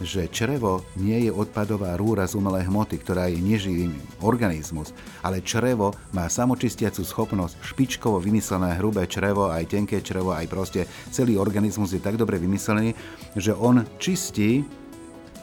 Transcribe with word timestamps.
že 0.00 0.32
črevo 0.32 0.80
nie 0.96 1.28
je 1.28 1.30
odpadová 1.32 1.92
rúra 2.00 2.24
z 2.24 2.40
umelej 2.40 2.68
hmoty, 2.72 2.96
ktorá 3.00 3.28
je 3.28 3.36
neživý 3.36 3.92
organizmus, 4.24 4.96
ale 5.20 5.44
črevo 5.44 5.92
má 6.16 6.24
samočistiacu 6.26 7.04
schopnosť, 7.04 7.60
špičkovo 7.60 8.16
vymyslené 8.16 8.80
hrubé 8.80 9.04
črevo, 9.04 9.52
aj 9.52 9.68
tenké 9.68 10.00
črevo, 10.00 10.32
aj 10.32 10.48
proste 10.48 10.88
celý 11.12 11.36
organizmus 11.36 11.92
je 11.92 12.00
tak 12.00 12.16
dobre 12.16 12.40
vymyslený, 12.40 12.96
že 13.36 13.52
on 13.52 13.84
čistí, 14.00 14.64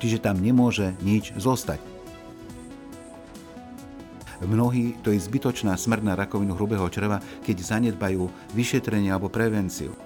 čiže 0.01 0.25
tam 0.25 0.41
nemôže 0.41 0.97
nič 1.05 1.37
zostať. 1.37 1.97
Mnohí 4.37 4.93
to 5.01 5.09
je 5.09 5.17
zbytočná 5.17 5.73
smrť 5.73 6.03
na 6.05 6.13
rakovinu 6.13 6.53
hrubého 6.53 6.85
čreva, 6.93 7.17
keď 7.41 7.57
zanedbajú 7.57 8.29
vyšetrenie 8.53 9.09
alebo 9.09 9.33
prevenciu. 9.33 9.97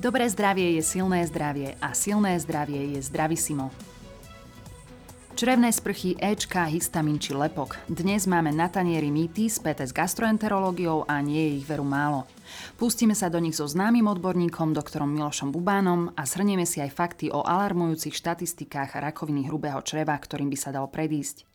Dobré 0.00 0.24
zdravie 0.32 0.80
je 0.80 0.96
silné 0.96 1.28
zdravie 1.28 1.76
a 1.76 1.92
silné 1.92 2.40
zdravie 2.40 2.96
je 2.96 3.04
zdravisimo. 3.04 3.68
Črevné 5.36 5.68
sprchy, 5.68 6.16
Ečka, 6.16 6.64
histamin 6.72 7.20
či 7.20 7.36
lepok. 7.36 7.76
Dnes 7.84 8.24
máme 8.24 8.48
na 8.48 8.72
tanieri 8.72 9.12
mýty 9.12 9.52
späté 9.52 9.84
s 9.84 9.92
gastroenterológiou 9.92 11.04
a 11.04 11.20
nie 11.20 11.52
je 11.52 11.52
ich 11.60 11.68
veru 11.68 11.84
málo. 11.84 12.24
Pustíme 12.80 13.12
sa 13.12 13.28
do 13.28 13.44
nich 13.44 13.60
so 13.60 13.68
známym 13.68 14.08
odborníkom, 14.08 14.72
doktorom 14.72 15.12
Milošom 15.12 15.52
Bubánom 15.52 16.16
a 16.16 16.24
shrnieme 16.24 16.64
si 16.64 16.80
aj 16.80 16.96
fakty 16.96 17.28
o 17.28 17.44
alarmujúcich 17.44 18.16
štatistikách 18.16 18.96
rakoviny 18.96 19.52
hrubého 19.52 19.84
čreva, 19.84 20.16
ktorým 20.16 20.48
by 20.48 20.56
sa 20.56 20.72
dalo 20.72 20.88
predísť. 20.88 21.49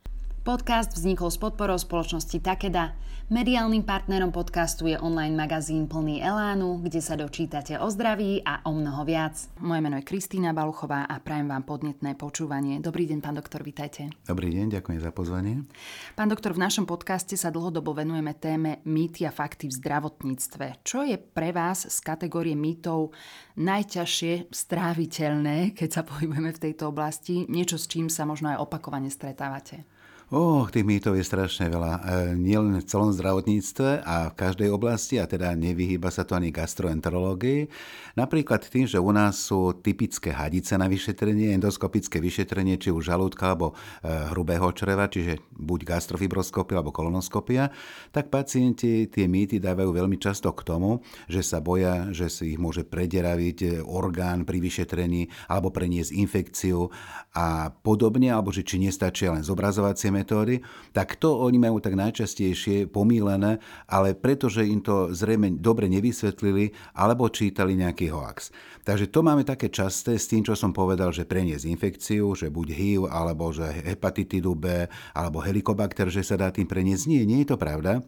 Podcast 0.45 0.94
vznikol 0.94 1.34
s 1.34 1.41
podporou 1.41 1.73
spoločnosti 1.73 2.38
Takeda. 2.38 2.94
Mediálnym 3.34 3.81
partnerom 3.81 4.30
podcastu 4.30 4.85
je 4.85 4.94
online 4.94 5.34
magazín 5.34 5.90
plný 5.90 6.21
Elánu, 6.21 6.85
kde 6.85 7.02
sa 7.02 7.18
dočítate 7.18 7.81
o 7.81 7.90
zdraví 7.90 8.46
a 8.46 8.62
o 8.62 8.77
mnoho 8.77 9.01
viac. 9.10 9.49
Moje 9.57 9.82
meno 9.82 9.98
je 9.98 10.05
Kristýna 10.05 10.54
Baluchová 10.54 11.10
a 11.10 11.18
prajem 11.18 11.49
vám 11.49 11.66
podnetné 11.66 12.13
počúvanie. 12.13 12.77
Dobrý 12.77 13.10
deň, 13.10 13.26
pán 13.26 13.41
doktor, 13.41 13.66
vitajte. 13.66 14.13
Dobrý 14.29 14.54
deň, 14.54 14.77
ďakujem 14.77 15.01
za 15.01 15.10
pozvanie. 15.10 15.66
Pán 16.13 16.29
doktor, 16.29 16.54
v 16.54 16.62
našom 16.62 16.85
podcaste 16.85 17.34
sa 17.34 17.49
dlhodobo 17.49 17.98
venujeme 17.98 18.38
téme 18.38 18.85
mýty 18.85 19.26
a 19.26 19.34
fakty 19.34 19.66
v 19.73 19.82
zdravotníctve. 19.82 20.85
Čo 20.85 21.10
je 21.10 21.18
pre 21.18 21.57
vás 21.57 21.90
z 21.90 21.98
kategórie 22.05 22.54
mýtov 22.54 23.18
najťažšie 23.57 24.54
stráviteľné, 24.54 25.73
keď 25.73 25.90
sa 25.90 26.01
pohybujeme 26.05 26.54
v 26.54 26.62
tejto 26.70 26.93
oblasti? 26.93 27.49
Niečo, 27.49 27.82
s 27.82 27.90
čím 27.90 28.13
sa 28.13 28.29
možno 28.29 28.54
aj 28.54 28.62
opakovane 28.62 29.10
stretávate? 29.10 29.95
Oh, 30.34 30.65
tých 30.73 30.81
mýtov 30.81 31.21
je 31.21 31.21
strašne 31.21 31.70
veľa. 31.70 32.01
E, 32.01 32.34
nielen 32.34 32.81
v 32.81 32.90
celom 32.90 33.13
zdravotníctve 33.13 34.01
a 34.01 34.34
v 34.34 34.37
každej 34.41 34.73
oblasti, 34.73 35.21
a 35.21 35.29
teda 35.29 35.54
nevyhýba 35.54 36.09
sa 36.09 36.26
to 36.26 36.34
ani 36.34 36.49
gastroenterológii. 36.49 37.70
Napríklad 38.17 38.65
tým, 38.65 38.90
že 38.90 38.98
u 38.98 39.13
nás 39.13 39.37
sú 39.37 39.77
typické 39.85 40.34
hadice 40.34 40.82
na 40.82 40.90
vyšetrenie, 40.90 41.54
endoskopické 41.54 42.17
vyšetrenie, 42.17 42.82
či 42.82 42.90
už 42.90 43.05
žalúdka 43.05 43.54
alebo 43.54 43.77
e, 44.01 44.09
hrubého 44.34 44.65
čreva, 44.73 45.05
čiže 45.05 45.45
buď 45.62 45.93
gastrofibroskopia 45.93 46.82
alebo 46.82 46.89
kolonoskopia, 46.89 47.70
tak 48.10 48.34
pacienti 48.34 49.05
tie 49.05 49.29
mýty 49.29 49.62
dávajú 49.62 49.93
veľmi 49.93 50.17
často 50.17 50.49
k 50.57 50.65
tomu, 50.65 51.05
že 51.29 51.45
sa 51.45 51.62
boja, 51.62 52.10
že 52.10 52.34
si 52.34 52.57
ich 52.57 52.60
môže 52.60 52.82
prederaviť 52.82 53.57
e, 53.62 53.67
orgán 53.85 54.41
pri 54.41 54.57
vyšetrení 54.57 55.29
alebo 55.54 55.70
preniesť 55.70 56.17
infekciu 56.17 56.89
a 57.37 57.70
podobne, 57.70 58.34
alebo 58.34 58.49
že 58.49 58.65
či 58.65 58.82
nestačia 58.82 59.29
len 59.29 59.45
zobrazovacie 59.45 60.15
metódy, 60.16 60.63
tak 60.96 61.20
to 61.20 61.35
oni 61.44 61.60
majú 61.60 61.84
tak 61.84 61.99
najčastejšie 61.99 62.88
pomílené, 62.88 63.60
ale 63.91 64.16
pretože 64.16 64.63
im 64.63 64.80
to 64.80 65.12
zrejme 65.12 65.59
dobre 65.59 65.91
nevysvetlili 65.91 66.72
alebo 66.96 67.28
čítali 67.28 67.75
nejaký 67.75 68.16
hoax. 68.16 68.56
Takže 68.88 69.12
to 69.12 69.19
máme 69.25 69.44
také 69.44 69.68
časté 69.68 70.16
s 70.16 70.31
tým, 70.31 70.47
čo 70.47 70.56
som 70.56 70.72
povedal, 70.72 71.12
že 71.12 71.28
preniesť 71.28 71.68
infekciu, 71.68 72.31
že 72.38 72.47
buď 72.47 72.67
HIV, 72.72 73.01
alebo 73.12 73.51
že 73.51 73.66
hepatitidu 73.84 74.56
B, 74.56 74.88
alebo 75.12 75.44
helikobakter, 75.44 76.07
že 76.07 76.23
sa 76.23 76.39
dá 76.39 76.53
tým 76.53 76.69
preniesť. 76.69 77.12
Nie, 77.12 77.28
nie 77.28 77.44
je 77.44 77.51
to 77.51 77.57
pravda. 77.57 78.06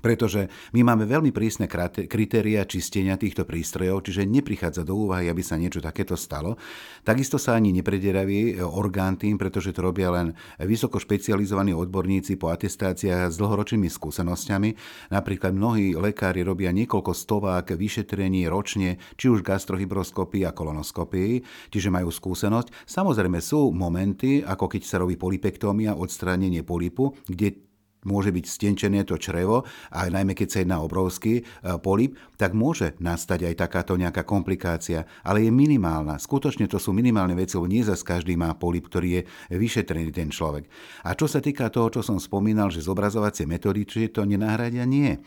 Pretože 0.00 0.48
my 0.72 0.80
máme 0.88 1.04
veľmi 1.04 1.36
prísne 1.36 1.68
kritéria 2.08 2.64
čistenia 2.64 3.20
týchto 3.20 3.44
prístrojov, 3.44 4.08
čiže 4.08 4.24
neprichádza 4.24 4.88
do 4.88 4.96
úvahy, 4.96 5.28
aby 5.28 5.44
sa 5.44 5.60
niečo 5.60 5.84
takéto 5.84 6.16
stalo. 6.16 6.56
Takisto 7.04 7.36
sa 7.36 7.60
ani 7.60 7.76
neprederaví 7.76 8.56
e, 8.56 8.64
orgán 8.64 9.20
tým, 9.20 9.36
pretože 9.36 9.76
to 9.76 9.84
robia 9.84 10.08
len 10.08 10.32
vysoko 10.64 10.96
špecializovaní 10.96 11.76
odborníci 11.76 12.40
po 12.40 12.48
atestáciách 12.48 13.28
s 13.28 13.36
dlhoročnými 13.36 13.92
skúsenosťami. 13.92 14.70
Napríklad 15.12 15.52
mnohí 15.52 15.92
lekári 15.92 16.40
robia 16.40 16.72
niekoľko 16.72 17.12
stovák 17.12 17.76
vyšetrení 17.76 18.48
ročne, 18.48 18.96
či 19.20 19.28
už 19.28 19.44
gastrohybroskopii 19.44 20.48
a 20.48 20.56
kolonoskopii, 20.56 21.68
čiže 21.68 21.92
majú 21.92 22.08
skúsenosť. 22.08 22.88
Samozrejme 22.88 23.44
sú 23.44 23.68
momenty, 23.76 24.40
ako 24.40 24.72
keď 24.72 24.82
sa 24.88 24.96
robí 25.04 25.20
polipektómia, 25.20 26.00
odstránenie 26.00 26.64
polipu, 26.64 27.12
kde 27.28 27.71
môže 28.06 28.34
byť 28.34 28.44
stenčené 28.46 29.06
to 29.06 29.18
črevo 29.18 29.62
a 29.94 30.10
najmä 30.10 30.34
keď 30.34 30.48
sa 30.48 30.58
jedná 30.62 30.78
obrovský 30.82 31.42
e, 31.42 31.42
polip, 31.78 32.18
tak 32.38 32.54
môže 32.54 32.98
nastať 32.98 33.52
aj 33.52 33.54
takáto 33.58 33.94
nejaká 33.94 34.26
komplikácia, 34.26 35.06
ale 35.22 35.46
je 35.46 35.50
minimálna. 35.54 36.18
Skutočne 36.18 36.66
to 36.66 36.82
sú 36.82 36.90
minimálne 36.90 37.38
veci, 37.38 37.54
lebo 37.54 37.70
nie 37.70 37.86
zase 37.86 38.02
každý 38.02 38.34
má 38.34 38.54
polip, 38.58 38.90
ktorý 38.90 39.22
je 39.22 39.22
vyšetrený 39.54 40.10
ten 40.10 40.28
človek. 40.30 40.66
A 41.06 41.14
čo 41.14 41.30
sa 41.30 41.38
týka 41.38 41.70
toho, 41.70 41.90
čo 41.90 42.00
som 42.02 42.18
spomínal, 42.18 42.70
že 42.74 42.82
zobrazovacie 42.82 43.46
metódy, 43.46 43.86
či 43.86 44.10
to 44.10 44.26
nenahradia, 44.26 44.82
nie. 44.82 45.18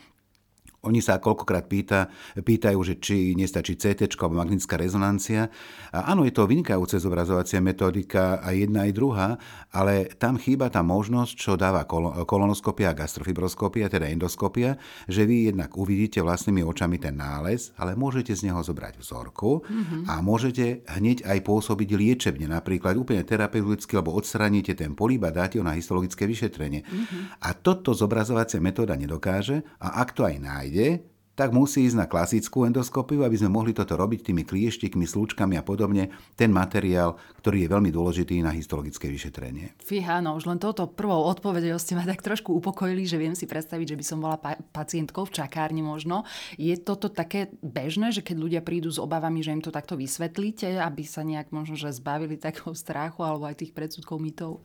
Oni 0.86 1.02
sa 1.02 1.18
koľkokrát 1.18 1.66
pýta, 1.66 2.08
pýtajú, 2.38 2.78
že 2.86 2.94
či 3.02 3.34
nestačí 3.34 3.74
CT 3.74 4.06
alebo 4.16 4.38
magnetická 4.38 4.78
rezonancia. 4.78 5.50
A 5.90 6.14
áno, 6.14 6.22
je 6.22 6.32
to 6.32 6.46
vynikajúce 6.46 7.02
zobrazovacia 7.02 7.58
metodika 7.58 8.38
aj 8.40 8.54
jedna 8.54 8.86
aj 8.86 8.92
druhá, 8.94 9.28
ale 9.74 10.14
tam 10.14 10.38
chýba 10.38 10.70
tá 10.70 10.86
možnosť, 10.86 11.32
čo 11.34 11.52
dáva 11.58 11.82
kolonoskopia 12.24 12.94
a 12.94 12.98
gastrofibroskopia, 12.98 13.90
teda 13.90 14.06
endoskopia, 14.06 14.78
že 15.10 15.26
vy 15.26 15.50
jednak 15.50 15.74
uvidíte 15.74 16.22
vlastnými 16.22 16.62
očami 16.62 17.02
ten 17.02 17.18
nález, 17.18 17.74
ale 17.80 17.98
môžete 17.98 18.30
z 18.36 18.46
neho 18.50 18.62
zobrať 18.62 19.02
vzorku 19.02 19.66
mm-hmm. 19.66 20.00
a 20.06 20.22
môžete 20.22 20.86
hneď 20.86 21.26
aj 21.26 21.38
pôsobiť 21.42 21.88
liečebne, 21.96 22.46
napríklad 22.46 22.94
úplne 22.94 23.26
terapeuticky, 23.26 23.98
lebo 23.98 24.14
odstraníte 24.14 24.76
ten 24.78 24.94
políb 24.94 25.26
a 25.26 25.34
dáte 25.34 25.58
ho 25.58 25.64
na 25.66 25.74
histologické 25.74 26.28
vyšetrenie. 26.28 26.86
Mm-hmm. 26.86 27.42
A 27.42 27.48
toto 27.56 27.96
zobrazovacia 27.96 28.62
metóda 28.62 28.94
nedokáže 28.94 29.64
a 29.80 30.04
ak 30.04 30.14
to 30.14 30.22
aj 30.28 30.36
nájde, 30.38 30.75
nejde, 30.76 31.00
tak 31.36 31.52
musí 31.52 31.84
ísť 31.84 32.00
na 32.00 32.08
klasickú 32.08 32.64
endoskopiu, 32.64 33.20
aby 33.20 33.36
sme 33.36 33.52
mohli 33.52 33.76
toto 33.76 33.92
robiť 33.92 34.32
tými 34.32 34.48
klieštikmi, 34.48 35.04
slúčkami 35.04 35.60
a 35.60 35.62
podobne, 35.64 36.08
ten 36.32 36.48
materiál, 36.48 37.20
ktorý 37.44 37.68
je 37.68 37.72
veľmi 37.76 37.92
dôležitý 37.92 38.40
na 38.40 38.56
histologické 38.56 39.12
vyšetrenie. 39.12 39.76
Fíha, 39.84 40.24
no 40.24 40.32
už 40.40 40.48
len 40.48 40.56
toto 40.56 40.88
prvou 40.88 41.28
odpovedou 41.28 41.76
ste 41.76 41.92
ma 41.92 42.08
tak 42.08 42.24
trošku 42.24 42.56
upokojili, 42.56 43.04
že 43.04 43.20
viem 43.20 43.36
si 43.36 43.44
predstaviť, 43.44 43.84
že 43.92 43.98
by 44.00 44.04
som 44.08 44.18
bola 44.24 44.40
pa- 44.40 44.56
pacientkou 44.72 45.28
v 45.28 45.36
čakárni 45.36 45.84
možno. 45.84 46.24
Je 46.56 46.72
toto 46.80 47.12
také 47.12 47.52
bežné, 47.60 48.16
že 48.16 48.24
keď 48.24 48.36
ľudia 48.40 48.60
prídu 48.64 48.88
s 48.88 48.96
obavami, 48.96 49.44
že 49.44 49.52
im 49.52 49.60
to 49.60 49.68
takto 49.68 49.92
vysvetlíte, 50.00 50.80
aby 50.80 51.04
sa 51.04 51.20
nejak 51.20 51.52
možno 51.52 51.76
že 51.76 51.92
zbavili 51.92 52.40
takého 52.40 52.72
strachu 52.72 53.20
alebo 53.20 53.44
aj 53.44 53.60
tých 53.60 53.76
predsudkov 53.76 54.16
mýtov? 54.24 54.64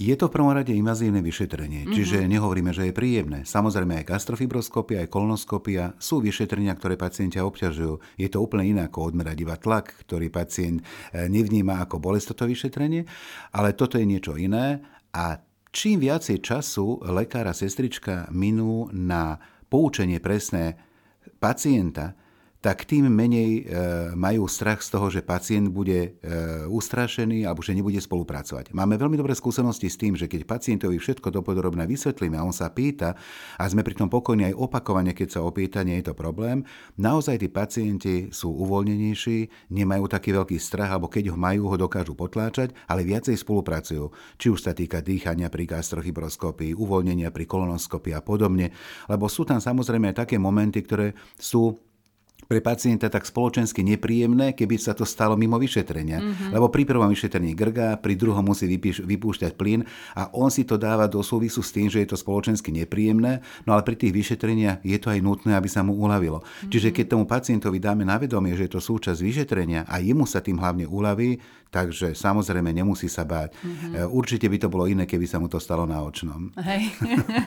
Je 0.00 0.16
to 0.16 0.32
v 0.32 0.40
prvom 0.40 0.56
rade 0.56 0.72
invazívne 0.72 1.20
vyšetrenie, 1.20 1.84
mm-hmm. 1.84 1.92
čiže 1.92 2.24
nehovoríme, 2.24 2.72
že 2.72 2.88
je 2.88 2.96
príjemné. 2.96 3.44
Samozrejme 3.44 4.00
aj 4.00 4.08
gastrofibroskopia, 4.08 5.04
aj 5.04 5.12
kolonoskopia 5.12 5.92
sú 6.00 6.24
vyšetrenia, 6.24 6.72
ktoré 6.72 6.96
pacientia 6.96 7.44
obťažujú. 7.44 8.16
Je 8.16 8.28
to 8.32 8.40
úplne 8.40 8.64
iné 8.64 8.88
ako 8.88 9.12
odmerať 9.12 9.36
iba 9.44 9.60
tlak, 9.60 9.92
ktorý 10.08 10.32
pacient 10.32 10.80
e, 11.12 11.28
nevníma 11.28 11.84
ako 11.84 12.00
bolest 12.00 12.32
toto 12.32 12.48
vyšetrenie, 12.48 13.04
ale 13.52 13.76
toto 13.76 14.00
je 14.00 14.08
niečo 14.08 14.40
iné 14.40 14.80
a 15.12 15.36
čím 15.68 16.00
viacej 16.00 16.40
času 16.40 17.04
lekár 17.12 17.44
a 17.44 17.52
sestrička 17.52 18.24
minú 18.32 18.88
na 18.96 19.36
poučenie 19.68 20.16
presné 20.16 20.80
pacienta, 21.36 22.16
tak 22.60 22.84
tým 22.84 23.08
menej 23.08 23.50
e, 23.56 23.62
majú 24.12 24.44
strach 24.44 24.84
z 24.84 24.92
toho, 24.92 25.08
že 25.08 25.24
pacient 25.24 25.72
bude 25.72 25.96
e, 25.96 26.28
ustrašený 26.68 27.48
alebo 27.48 27.64
že 27.64 27.72
nebude 27.72 27.96
spolupracovať. 27.96 28.76
Máme 28.76 29.00
veľmi 29.00 29.16
dobré 29.16 29.32
skúsenosti 29.32 29.88
s 29.88 29.96
tým, 29.96 30.12
že 30.12 30.28
keď 30.28 30.44
pacientovi 30.44 31.00
všetko 31.00 31.32
dopodrobne 31.32 31.88
vysvetlíme 31.88 32.36
a 32.36 32.44
on 32.44 32.52
sa 32.52 32.68
pýta 32.68 33.16
a 33.56 33.64
sme 33.64 33.80
pri 33.80 33.96
tom 33.96 34.12
pokojní 34.12 34.52
aj 34.52 34.60
opakovane, 34.60 35.16
keď 35.16 35.40
sa 35.40 35.40
opýta, 35.40 35.80
nie 35.80 36.04
je 36.04 36.12
to 36.12 36.14
problém, 36.14 36.60
naozaj 37.00 37.40
tí 37.40 37.48
pacienti 37.48 38.28
sú 38.28 38.52
uvoľnenejší, 38.52 39.72
nemajú 39.72 40.04
taký 40.12 40.36
veľký 40.36 40.60
strach, 40.60 40.92
alebo 40.92 41.08
keď 41.08 41.32
ho 41.32 41.40
majú, 41.40 41.64
ho 41.72 41.76
dokážu 41.80 42.12
potláčať, 42.12 42.76
ale 42.92 43.08
viacej 43.08 43.40
spolupracujú. 43.40 44.36
Či 44.36 44.46
už 44.52 44.60
sa 44.68 44.76
týka 44.76 45.00
dýchania 45.00 45.48
pri 45.48 45.64
gastrofibroskopii, 45.64 46.76
uvoľnenia 46.76 47.32
pri 47.32 47.48
kolonoskopii 47.48 48.12
a 48.12 48.20
podobne, 48.20 48.68
lebo 49.08 49.32
sú 49.32 49.48
tam 49.48 49.64
samozrejme 49.64 50.12
aj 50.12 50.28
také 50.28 50.36
momenty, 50.36 50.84
ktoré 50.84 51.16
sú 51.40 51.89
pre 52.50 52.58
pacienta 52.58 53.06
tak 53.06 53.22
spoločensky 53.22 53.86
nepríjemné, 53.86 54.58
keby 54.58 54.74
sa 54.74 54.90
to 54.90 55.06
stalo 55.06 55.38
mimo 55.38 55.54
vyšetrenia. 55.54 56.18
Mm-hmm. 56.18 56.50
Lebo 56.50 56.66
pri 56.66 56.82
prvom 56.82 57.06
vyšetrení 57.06 57.54
grga, 57.54 57.94
pri 58.02 58.18
druhom 58.18 58.42
musí 58.42 58.66
vypíš, 58.66 59.06
vypúšťať 59.06 59.54
plyn 59.54 59.86
a 60.18 60.34
on 60.34 60.50
si 60.50 60.66
to 60.66 60.74
dáva 60.74 61.06
do 61.06 61.22
súvisu 61.22 61.62
s 61.62 61.70
tým, 61.70 61.86
že 61.86 62.02
je 62.02 62.10
to 62.10 62.18
spoločensky 62.18 62.74
nepríjemné, 62.74 63.38
no 63.70 63.78
ale 63.78 63.86
pri 63.86 63.94
tých 63.94 64.10
vyšetreniach 64.10 64.82
je 64.82 64.98
to 64.98 65.14
aj 65.14 65.22
nutné, 65.22 65.54
aby 65.54 65.70
sa 65.70 65.86
mu 65.86 65.94
uľavilo. 65.94 66.42
Mm-hmm. 66.42 66.70
Čiže 66.74 66.90
keď 66.90 67.06
tomu 67.14 67.30
pacientovi 67.30 67.78
dáme 67.78 68.02
na 68.02 68.18
vedomie, 68.18 68.58
že 68.58 68.66
je 68.66 68.74
to 68.74 68.82
súčasť 68.82 69.22
vyšetrenia 69.22 69.86
a 69.86 70.02
jemu 70.02 70.26
sa 70.26 70.42
tým 70.42 70.58
hlavne 70.58 70.90
uľaví, 70.90 71.38
takže 71.70 72.18
samozrejme 72.18 72.74
nemusí 72.74 73.06
sa 73.06 73.22
báť. 73.22 73.54
Mm-hmm. 73.62 74.10
Určite 74.10 74.50
by 74.50 74.58
to 74.58 74.66
bolo 74.66 74.90
iné, 74.90 75.06
keby 75.06 75.22
sa 75.30 75.38
mu 75.38 75.46
to 75.46 75.62
stalo 75.62 75.86
na 75.86 76.02
očnom. 76.02 76.50
Hej. 76.58 76.90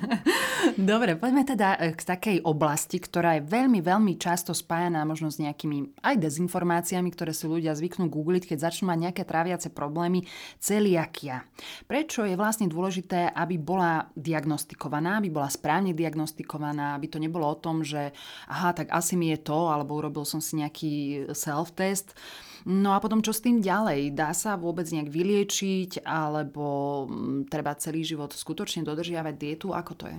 Dobre, 0.73 1.13
poďme 1.13 1.45
teda 1.45 1.77
e, 1.77 1.93
k 1.93 2.01
takej 2.01 2.37
oblasti, 2.41 2.97
ktorá 2.97 3.37
je 3.37 3.45
veľmi, 3.45 3.77
veľmi 3.85 4.17
často 4.17 4.57
spájaná 4.57 5.05
možno 5.05 5.29
s 5.29 5.37
nejakými 5.37 6.01
aj 6.01 6.17
dezinformáciami, 6.17 7.13
ktoré 7.13 7.29
si 7.29 7.45
ľudia 7.45 7.77
zvyknú 7.77 8.09
googliť, 8.09 8.49
keď 8.49 8.57
začnú 8.57 8.89
mať 8.89 8.99
nejaké 9.05 9.21
tráviace 9.21 9.69
problémy. 9.69 10.25
Celiakia. 10.57 11.45
Prečo 11.85 12.25
je 12.25 12.33
vlastne 12.33 12.65
dôležité, 12.65 13.29
aby 13.37 13.61
bola 13.61 14.09
diagnostikovaná, 14.17 15.21
aby 15.21 15.29
bola 15.29 15.45
správne 15.53 15.93
diagnostikovaná, 15.93 16.97
aby 16.97 17.05
to 17.05 17.21
nebolo 17.21 17.53
o 17.53 17.61
tom, 17.61 17.85
že 17.85 18.09
aha, 18.49 18.73
tak 18.73 18.89
asi 18.89 19.13
mi 19.13 19.29
je 19.29 19.45
to, 19.45 19.69
alebo 19.69 20.01
urobil 20.01 20.25
som 20.25 20.41
si 20.41 20.57
nejaký 20.57 20.93
self-test. 21.37 22.17
No 22.65 22.95
a 22.95 23.03
potom 23.03 23.21
čo 23.21 23.29
s 23.29 23.43
tým 23.43 23.61
ďalej? 23.61 24.15
Dá 24.15 24.33
sa 24.33 24.57
vôbec 24.57 24.87
nejak 24.89 25.11
vyliečiť 25.11 26.01
alebo 26.01 27.05
mm, 27.05 27.51
treba 27.51 27.75
celý 27.75 28.01
život 28.07 28.31
skutočne 28.31 28.81
dodržiavať 28.87 29.35
dietu? 29.35 29.75
Ako 29.75 29.93
to 29.99 30.07
je? 30.07 30.17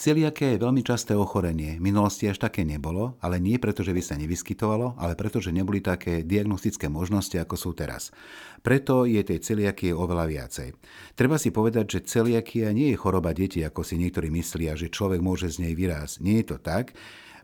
Celiaké 0.00 0.56
je 0.56 0.62
veľmi 0.64 0.80
časté 0.80 1.12
ochorenie. 1.12 1.76
V 1.76 1.84
minulosti 1.84 2.24
až 2.24 2.40
také 2.40 2.64
nebolo, 2.64 3.20
ale 3.20 3.36
nie 3.36 3.60
preto, 3.60 3.84
že 3.84 3.92
by 3.92 4.00
sa 4.00 4.16
nevyskytovalo, 4.16 4.96
ale 4.96 5.12
preto, 5.12 5.44
že 5.44 5.52
neboli 5.52 5.84
také 5.84 6.24
diagnostické 6.24 6.88
možnosti, 6.88 7.36
ako 7.36 7.52
sú 7.52 7.76
teraz. 7.76 8.08
Preto 8.64 9.04
je 9.04 9.20
tej 9.20 9.44
celiakie 9.44 9.92
oveľa 9.92 10.24
viacej. 10.24 10.68
Treba 11.12 11.36
si 11.36 11.52
povedať, 11.52 12.00
že 12.00 12.06
celiakia 12.08 12.72
nie 12.72 12.96
je 12.96 13.00
choroba 13.00 13.36
detí, 13.36 13.60
ako 13.60 13.84
si 13.84 14.00
niektorí 14.00 14.32
myslia, 14.32 14.72
že 14.72 14.88
človek 14.88 15.20
môže 15.20 15.52
z 15.52 15.68
nej 15.68 15.76
vyrásť. 15.76 16.24
Nie 16.24 16.40
je 16.40 16.56
to 16.56 16.58
tak 16.64 16.96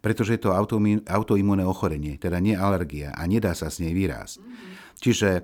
pretože 0.06 0.38
je 0.38 0.46
to 0.46 0.54
autoimmunné 1.02 1.66
ochorenie, 1.66 2.14
teda 2.14 2.38
nie 2.38 2.54
alergia 2.54 3.10
a 3.10 3.26
nedá 3.26 3.58
sa 3.58 3.66
s 3.66 3.82
nej 3.82 3.90
výraz. 3.90 4.38
Čiže 5.02 5.30
e, 5.34 5.40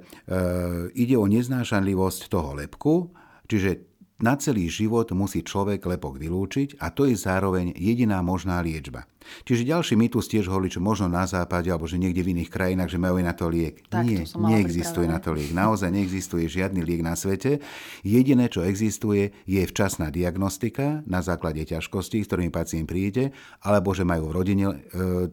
ide 0.95 1.19
o 1.19 1.27
neznášanlivosť 1.27 2.31
toho 2.31 2.55
lepku, 2.55 3.11
čiže 3.51 3.92
na 4.23 4.39
celý 4.39 4.71
život 4.71 5.11
musí 5.13 5.43
človek 5.43 5.83
lepok 5.83 6.17
vylúčiť 6.17 6.79
a 6.79 6.95
to 6.95 7.11
je 7.11 7.19
zároveň 7.19 7.75
jediná 7.75 8.23
možná 8.23 8.63
liečba. 8.63 9.05
Čiže 9.47 9.71
ďalší 9.71 9.95
mýtus 9.95 10.27
tiež 10.27 10.51
hovorí, 10.51 10.71
že 10.71 10.83
možno 10.83 11.07
na 11.07 11.27
západe 11.27 11.71
alebo 11.71 11.87
že 11.87 11.99
niekde 11.99 12.23
v 12.23 12.39
iných 12.39 12.51
krajinách, 12.51 12.91
že 12.91 12.99
majú 12.99 13.23
na 13.23 13.35
to 13.35 13.47
liek. 13.47 13.83
Tak, 13.87 14.03
Nie, 14.07 14.27
to 14.27 14.39
neexistuje 14.39 15.07
na 15.07 15.19
to 15.23 15.35
liek. 15.35 15.55
Naozaj 15.55 15.91
neexistuje 15.91 16.47
žiadny 16.47 16.83
liek 16.83 17.03
na 17.03 17.15
svete. 17.15 17.63
Jediné, 18.03 18.51
čo 18.51 18.67
existuje, 18.67 19.31
je 19.47 19.63
včasná 19.63 20.11
diagnostika 20.11 21.07
na 21.07 21.23
základe 21.23 21.63
ťažkostí, 21.63 22.23
s 22.23 22.29
ktorými 22.31 22.51
pacient 22.51 22.87
príde, 22.87 23.31
alebo 23.63 23.95
že 23.95 24.03
majú 24.03 24.31
v 24.31 24.35
rodine 24.35 24.67
e, 24.67 24.75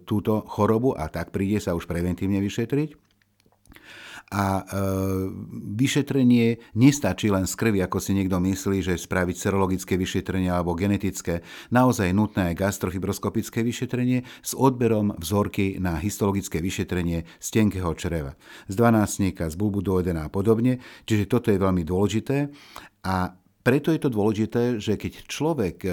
túto 0.05 0.45
chorobu 0.45 0.93
a 0.93 1.09
tak 1.09 1.33
príde 1.33 1.57
sa 1.57 1.73
už 1.73 1.89
preventívne 1.89 2.41
vyšetriť 2.41 3.08
a 4.29 4.61
e, 4.61 4.63
vyšetrenie 5.73 6.61
nestačí 6.77 7.33
len 7.33 7.49
z 7.49 7.53
krvi, 7.57 7.81
ako 7.81 7.97
si 7.97 8.13
niekto 8.13 8.37
myslí, 8.37 8.85
že 8.85 8.93
spraviť 8.93 9.35
serologické 9.35 9.97
vyšetrenie 9.97 10.53
alebo 10.53 10.77
genetické. 10.77 11.41
Naozaj 11.73 12.13
nutné 12.13 12.53
aj 12.53 12.61
gastrofibroskopické 12.61 13.65
vyšetrenie 13.65 14.21
s 14.45 14.53
odberom 14.53 15.17
vzorky 15.17 15.81
na 15.81 15.97
histologické 15.97 16.61
vyšetrenie 16.61 17.25
z 17.41 17.47
tenkého 17.49 17.89
čreva, 17.97 18.37
z 18.69 18.73
dvanáctnika, 18.77 19.49
z 19.49 19.55
bulbu 19.57 19.81
do 19.81 19.97
a 19.99 20.29
podobne. 20.29 20.77
Čiže 21.09 21.25
toto 21.25 21.49
je 21.49 21.57
veľmi 21.57 21.81
dôležité. 21.81 22.53
A 23.03 23.33
preto 23.59 23.91
je 23.91 23.99
to 23.99 24.09
dôležité, 24.09 24.79
že 24.79 24.95
keď 24.95 25.27
človek 25.27 25.75
e, 25.83 25.89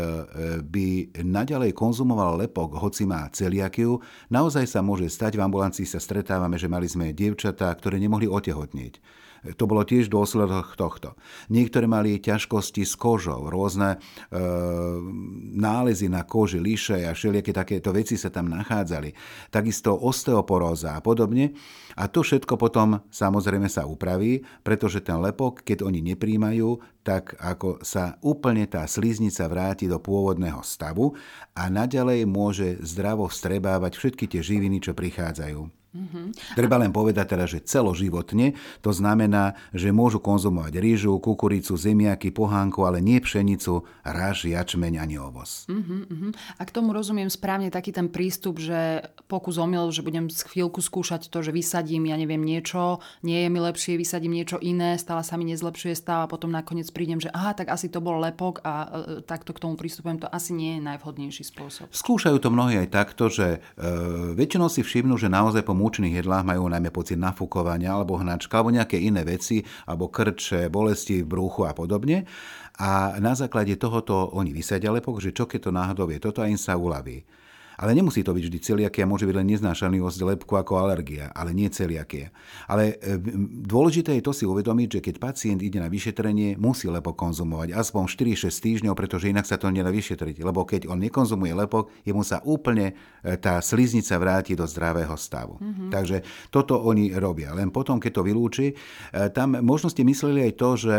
by 0.63 1.19
naďalej 1.19 1.75
konzumoval 1.75 2.39
lepok, 2.39 2.79
hoci 2.79 3.03
má 3.05 3.27
celiakiu, 3.35 3.99
naozaj 4.31 4.71
sa 4.71 4.87
môže 4.87 5.11
stať, 5.11 5.35
v 5.35 5.45
ambulancii 5.45 5.83
sa 5.83 5.99
stretávame, 5.99 6.57
že 6.57 6.71
mali 6.71 6.87
sme 6.87 7.11
dievčatá, 7.11 7.75
ktoré 7.75 7.99
nemohli 7.99 8.31
otehotniť. 8.31 9.26
To 9.55 9.65
bolo 9.71 9.87
tiež 9.87 10.11
dôsledok 10.11 10.75
tohto. 10.75 11.15
Niektoré 11.53 11.87
mali 11.87 12.19
ťažkosti 12.19 12.83
s 12.83 12.99
kožou, 12.99 13.47
rôzne 13.47 13.95
e, 13.95 14.39
nálezy 15.55 16.11
na 16.11 16.27
koži, 16.27 16.59
liše 16.59 17.07
a 17.07 17.15
všelijaké 17.15 17.55
takéto 17.55 17.95
veci 17.95 18.19
sa 18.19 18.35
tam 18.35 18.51
nachádzali. 18.51 19.15
Takisto 19.55 19.95
osteoporóza 19.95 20.99
a 20.99 21.01
podobne. 21.05 21.55
A 21.97 22.11
to 22.11 22.27
všetko 22.27 22.59
potom 22.59 23.01
samozrejme 23.09 23.71
sa 23.71 23.87
upraví, 23.89 24.43
pretože 24.67 25.01
ten 25.01 25.17
lepok, 25.23 25.63
keď 25.63 25.87
oni 25.87 26.03
nepríjmajú, 26.13 26.83
tak 27.07 27.39
ako 27.39 27.81
sa 27.87 28.19
úplne 28.21 28.67
tá 28.67 28.83
sliznica 28.91 29.47
vráti 29.47 29.87
do 29.87 30.03
pôvodného 30.03 30.61
stavu 30.67 31.15
a 31.55 31.71
naďalej 31.71 32.27
môže 32.27 32.83
zdravo 32.83 33.31
vstrebávať 33.31 33.95
všetky 33.95 34.27
tie 34.27 34.43
živiny, 34.43 34.83
čo 34.83 34.93
prichádzajú. 34.93 35.86
Mm-hmm. 35.97 36.27
Treba 36.53 36.77
len 36.77 36.93
povedať 36.93 37.33
teda, 37.33 37.49
že 37.49 37.65
celoživotne, 37.65 38.53
to 38.85 38.93
znamená, 38.93 39.57
že 39.73 39.89
môžu 39.97 40.21
konzumovať 40.21 40.77
rýžu, 40.77 41.17
kukuricu, 41.17 41.73
zemiaky, 41.73 42.29
pohánku, 42.29 42.85
ale 42.85 43.01
nie 43.01 43.17
pšenicu, 43.17 43.89
ráž, 44.05 44.45
jačmeň 44.45 45.01
ani 45.01 45.17
ovoz. 45.17 45.65
Mm-hmm. 45.73 46.61
A 46.61 46.63
k 46.69 46.75
tomu 46.75 46.93
rozumiem 46.93 47.33
správne 47.33 47.73
taký 47.73 47.97
ten 47.97 48.13
prístup, 48.13 48.61
že 48.61 49.09
pokus 49.25 49.57
omyl, 49.57 49.89
že 49.89 50.05
budem 50.05 50.29
chvíľku 50.29 50.85
skúšať 50.85 51.33
to, 51.33 51.41
že 51.41 51.57
vysadím, 51.57 52.13
ja 52.13 52.21
neviem, 52.21 52.45
niečo, 52.45 53.01
nie 53.25 53.43
je 53.43 53.49
mi 53.49 53.61
lepšie, 53.65 53.97
vysadím 53.97 54.37
niečo 54.37 54.61
iné, 54.61 55.01
stále 55.01 55.25
sa 55.25 55.41
mi 55.41 55.49
nezlepšuje 55.49 55.97
stav 55.97 56.29
a 56.29 56.31
potom 56.31 56.53
nakoniec 56.53 56.93
prídem, 56.93 57.19
že 57.19 57.33
aha, 57.33 57.57
tak 57.57 57.73
asi 57.73 57.89
to 57.89 58.05
bol 58.05 58.21
lepok 58.21 58.61
a 58.63 58.73
e, 58.73 58.89
takto 59.25 59.57
k 59.57 59.63
tomu 59.65 59.75
prístupujem, 59.81 60.21
to 60.21 60.29
asi 60.29 60.53
nie 60.53 60.79
je 60.79 60.85
najvhodnejší 60.85 61.45
spôsob. 61.49 61.89
Skúšajú 61.89 62.37
to 62.37 62.53
mnohí 62.53 62.77
aj 62.77 62.89
takto, 62.93 63.33
že 63.33 63.59
e, 63.59 63.59
väčšinou 64.37 64.69
si 64.69 64.85
všimnú, 64.85 65.17
že 65.17 65.33
naozaj 65.33 65.65
po 65.65 65.75
múčných 65.87 66.19
jedlách 66.19 66.43
majú 66.43 66.67
najmä 66.67 66.91
pocit 66.91 67.23
nafúkovania 67.23 67.95
alebo 67.95 68.19
hnačka 68.19 68.59
alebo 68.59 68.75
nejaké 68.75 68.99
iné 68.99 69.23
veci, 69.23 69.63
alebo 69.87 70.11
krče, 70.11 70.67
bolesti 70.67 71.23
v 71.23 71.31
brúchu 71.31 71.63
a 71.63 71.71
podobne. 71.71 72.27
A 72.83 73.15
na 73.23 73.39
základe 73.39 73.79
tohoto 73.79 74.35
oni 74.35 74.51
vysadia 74.51 74.91
lepok, 74.91 75.23
že 75.23 75.31
čo 75.31 75.47
keď 75.47 75.61
to 75.63 75.71
náhodou 75.71 76.11
je 76.11 76.19
toto 76.19 76.43
a 76.43 76.51
im 76.51 76.59
sa 76.59 76.75
uľaví. 76.75 77.23
Ale 77.77 77.93
nemusí 77.93 78.25
to 78.25 78.33
byť 78.33 78.45
vždy 78.49 78.59
celiakia, 78.61 79.05
môže 79.09 79.29
byť 79.29 79.37
len 79.37 79.49
neznášanlivosť 79.53 80.19
lepku 80.25 80.57
ako 80.57 80.81
alergia, 80.81 81.29
ale 81.37 81.53
nie 81.53 81.69
celiakia. 81.69 82.33
Ale 82.65 82.97
e, 82.97 83.21
dôležité 83.69 84.17
je 84.17 84.25
to 84.25 84.33
si 84.33 84.49
uvedomiť, 84.49 84.99
že 84.99 85.01
keď 85.05 85.15
pacient 85.21 85.61
ide 85.61 85.77
na 85.77 85.93
vyšetrenie, 85.93 86.57
musí 86.57 86.89
lepok 86.89 87.17
konzumovať 87.17 87.77
aspoň 87.77 88.05
4-6 88.09 88.49
týždňov, 88.49 88.95
pretože 88.97 89.29
inak 89.29 89.45
sa 89.45 89.61
to 89.61 89.69
nedá 89.69 89.93
vyšetriť. 89.93 90.41
Lebo 90.41 90.65
keď 90.65 90.89
on 90.89 91.01
nekonzumuje 91.05 91.53
lepok, 91.53 91.93
jemu 92.09 92.25
sa 92.25 92.41
úplne 92.49 92.97
e, 93.23 93.37
tá 93.37 93.61
sliznica 93.61 94.17
vráti 94.17 94.57
do 94.57 94.65
zdravého 94.65 95.13
stavu. 95.21 95.61
Mm-hmm. 95.61 95.89
Takže 95.93 96.17
toto 96.49 96.81
oni 96.81 97.13
robia. 97.13 97.53
Len 97.53 97.69
potom, 97.69 98.01
keď 98.01 98.13
to 98.21 98.23
vylúči, 98.25 98.67
e, 98.73 98.75
tam 99.37 99.61
možno 99.61 99.93
ste 99.93 100.01
mysleli 100.05 100.49
aj 100.49 100.53
to, 100.57 100.71
že 100.81 100.95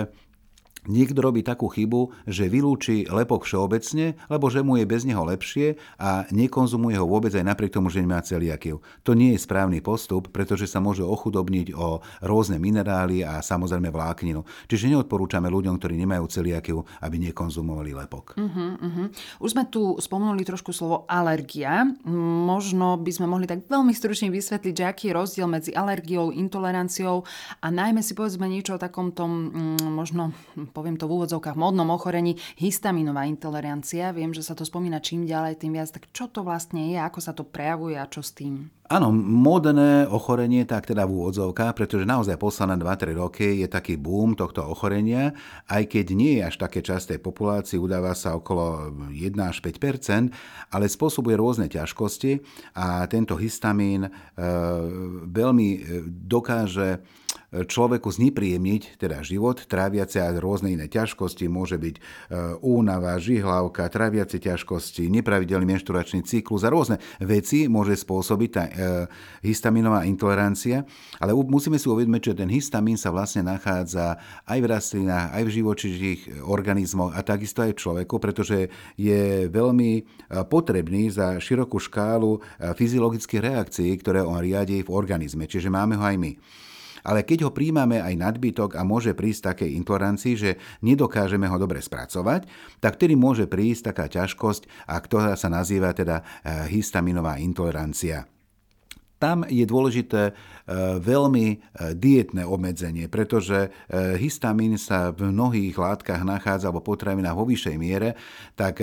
Niekto 0.87 1.19
robí 1.19 1.43
takú 1.43 1.67
chybu, 1.67 2.25
že 2.25 2.47
vylúči 2.47 3.11
lepok 3.11 3.43
všeobecne, 3.43 4.15
lebo 4.31 4.47
že 4.47 4.63
mu 4.63 4.79
je 4.79 4.87
bez 4.87 5.03
neho 5.03 5.21
lepšie 5.27 5.75
a 5.99 6.23
nekonzumuje 6.31 6.95
ho 6.95 7.05
vôbec 7.05 7.35
aj 7.35 7.43
napriek 7.43 7.75
tomu, 7.75 7.91
že 7.91 7.99
nemá 7.99 8.23
celiakiu. 8.23 8.79
To 9.03 9.11
nie 9.11 9.35
je 9.35 9.43
správny 9.43 9.83
postup, 9.83 10.31
pretože 10.31 10.65
sa 10.65 10.79
môže 10.79 11.03
ochudobniť 11.03 11.75
o 11.75 11.99
rôzne 12.23 12.55
minerály 12.57 13.21
a 13.27 13.43
samozrejme 13.43 13.91
vlákninu. 13.91 14.47
Čiže 14.71 14.95
neodporúčame 14.95 15.51
ľuďom, 15.51 15.75
ktorí 15.75 15.99
nemajú 15.99 16.25
celiakiu, 16.31 16.87
aby 17.03 17.19
nekonzumovali 17.29 17.91
lepok. 17.91 18.39
Uh-huh, 18.39 18.79
uh-huh. 18.79 19.07
Už 19.43 19.53
sme 19.53 19.67
tu 19.67 19.99
spomenuli 19.99 20.47
trošku 20.47 20.71
slovo 20.71 21.03
alergia. 21.11 21.83
Možno 22.47 22.95
by 22.95 23.11
sme 23.11 23.27
mohli 23.27 23.45
tak 23.45 23.67
veľmi 23.67 23.91
stručne 23.91 24.31
vysvetliť, 24.31 24.73
že 24.73 24.85
aký 24.87 25.03
je 25.11 25.17
rozdiel 25.17 25.47
medzi 25.51 25.71
alergiou, 25.75 26.31
intoleranciou 26.31 27.27
a 27.59 27.67
najmä 27.67 27.99
si 27.99 28.15
povedzme 28.15 28.47
niečo 28.47 28.75
o 28.75 28.81
takom 28.81 29.11
tom 29.11 29.51
mm, 29.51 29.91
možno 29.91 30.31
poviem 30.77 30.93
to 30.93 31.09
v 31.09 31.17
úvodzovkách, 31.17 31.57
modnom 31.57 31.89
ochorení, 31.89 32.37
histaminová 32.61 33.25
intolerancia. 33.25 34.13
Viem, 34.13 34.37
že 34.37 34.45
sa 34.45 34.53
to 34.53 34.61
spomína 34.61 35.01
čím 35.01 35.25
ďalej, 35.25 35.57
tým 35.57 35.73
viac. 35.73 35.89
Tak 35.89 36.13
čo 36.13 36.29
to 36.29 36.45
vlastne 36.45 36.93
je, 36.93 37.01
ako 37.01 37.17
sa 37.17 37.33
to 37.33 37.41
prejavuje 37.41 37.97
a 37.97 38.05
čo 38.05 38.21
s 38.21 38.37
tým? 38.37 38.69
Áno, 38.87 39.11
modné 39.11 40.07
ochorenie, 40.07 40.63
tak 40.63 40.87
teda 40.87 41.03
v 41.03 41.19
úvodzovkách, 41.19 41.75
pretože 41.75 42.07
naozaj 42.07 42.39
posledné 42.39 42.79
2-3 42.79 43.19
roky 43.19 43.47
je 43.59 43.67
taký 43.67 43.99
boom 43.99 44.31
tohto 44.31 44.63
ochorenia, 44.63 45.35
aj 45.67 45.91
keď 45.91 46.05
nie 46.15 46.39
je 46.39 46.47
až 46.47 46.55
také 46.55 46.79
časté 46.79 47.19
populácii, 47.19 47.75
udáva 47.75 48.15
sa 48.15 48.39
okolo 48.39 48.95
1 49.11 49.35
až 49.43 49.59
5% 49.59 50.31
ale 50.71 50.85
spôsobuje 50.87 51.35
rôzne 51.39 51.71
ťažkosti 51.71 52.43
a 52.75 53.07
tento 53.07 53.39
histamín 53.39 54.07
e, 54.07 54.11
veľmi 55.31 55.67
e, 55.67 55.79
dokáže 56.07 57.03
človeku 57.65 58.11
znepríjemniť 58.13 59.01
teda 59.01 59.25
život, 59.25 59.63
tráviace 59.65 60.21
a 60.21 60.29
rôzne 60.35 60.75
iné 60.75 60.85
ťažkosti, 60.85 61.49
môže 61.49 61.79
byť 61.79 61.95
e, 61.97 62.01
únava, 62.61 63.17
žihlavka, 63.17 63.89
tráviace 63.89 64.37
ťažkosti, 64.37 65.09
nepravidelný 65.09 65.65
menšturačný 65.65 66.21
cyklus 66.27 66.67
a 66.67 66.69
rôzne 66.69 67.01
veci 67.23 67.65
môže 67.65 67.97
spôsobiť 67.97 68.49
tá 68.51 68.63
e, 68.67 68.71
histaminová 69.47 70.05
intolerancia, 70.05 70.85
ale 71.17 71.33
musíme 71.33 71.79
si 71.79 71.87
uvedomiť, 71.89 72.33
že 72.33 72.37
ten 72.37 72.49
histamín 72.51 72.99
sa 72.99 73.09
vlastne 73.09 73.41
nachádza 73.47 74.19
aj 74.45 74.57
v 74.61 74.67
rastlinách, 74.67 75.33
aj 75.33 75.43
v 75.47 75.53
živočíšnych 75.61 76.21
organizmoch 76.45 77.15
a 77.15 77.23
takisto 77.23 77.63
aj 77.63 77.73
v 77.73 77.81
človeku, 77.81 78.15
pretože 78.19 78.69
je 78.99 79.47
veľmi 79.47 80.03
potrebný 80.51 81.09
za 81.13 81.39
širokú 81.39 81.79
škálu 81.79 82.43
fyziologických 82.59 83.41
reakcií, 83.41 83.91
ktoré 84.01 84.21
on 84.21 84.41
riadi 84.43 84.83
v 84.83 84.91
organizme. 84.91 85.47
Čiže 85.47 85.71
máme 85.71 85.95
ho 85.95 86.03
aj 86.03 86.17
my. 86.19 86.31
Ale 87.07 87.23
keď 87.23 87.47
ho 87.47 87.51
príjmame 87.55 88.03
aj 88.03 88.19
nadbytok 88.19 88.75
a 88.75 88.83
môže 88.83 89.15
prísť 89.15 89.55
takej 89.55 89.79
intolerancii, 89.79 90.35
že 90.35 90.51
nedokážeme 90.83 91.47
ho 91.47 91.55
dobre 91.55 91.79
spracovať, 91.79 92.43
tak 92.83 92.99
vtedy 92.99 93.15
môže 93.15 93.47
prísť 93.47 93.95
taká 93.95 94.11
ťažkosť, 94.11 94.91
a 94.91 94.99
ktorá 94.99 95.39
sa 95.39 95.47
nazýva 95.47 95.95
teda 95.95 96.19
eh, 96.19 96.67
histaminová 96.67 97.39
intolerancia. 97.39 98.27
Tam 99.17 99.41
je 99.49 99.65
dôležité 99.65 100.37
veľmi 100.99 101.47
e, 101.47 101.55
dietné 101.95 102.43
obmedzenie, 102.43 103.07
pretože 103.07 103.67
e, 103.67 103.69
histamín 104.19 104.75
sa 104.75 105.15
v 105.15 105.31
mnohých 105.31 105.75
látkach 105.79 106.21
nachádza 106.27 106.69
alebo 106.69 106.83
potravinách 106.83 107.35
vo 107.35 107.47
vyššej 107.47 107.77
miere, 107.79 108.19
tak 108.57 108.81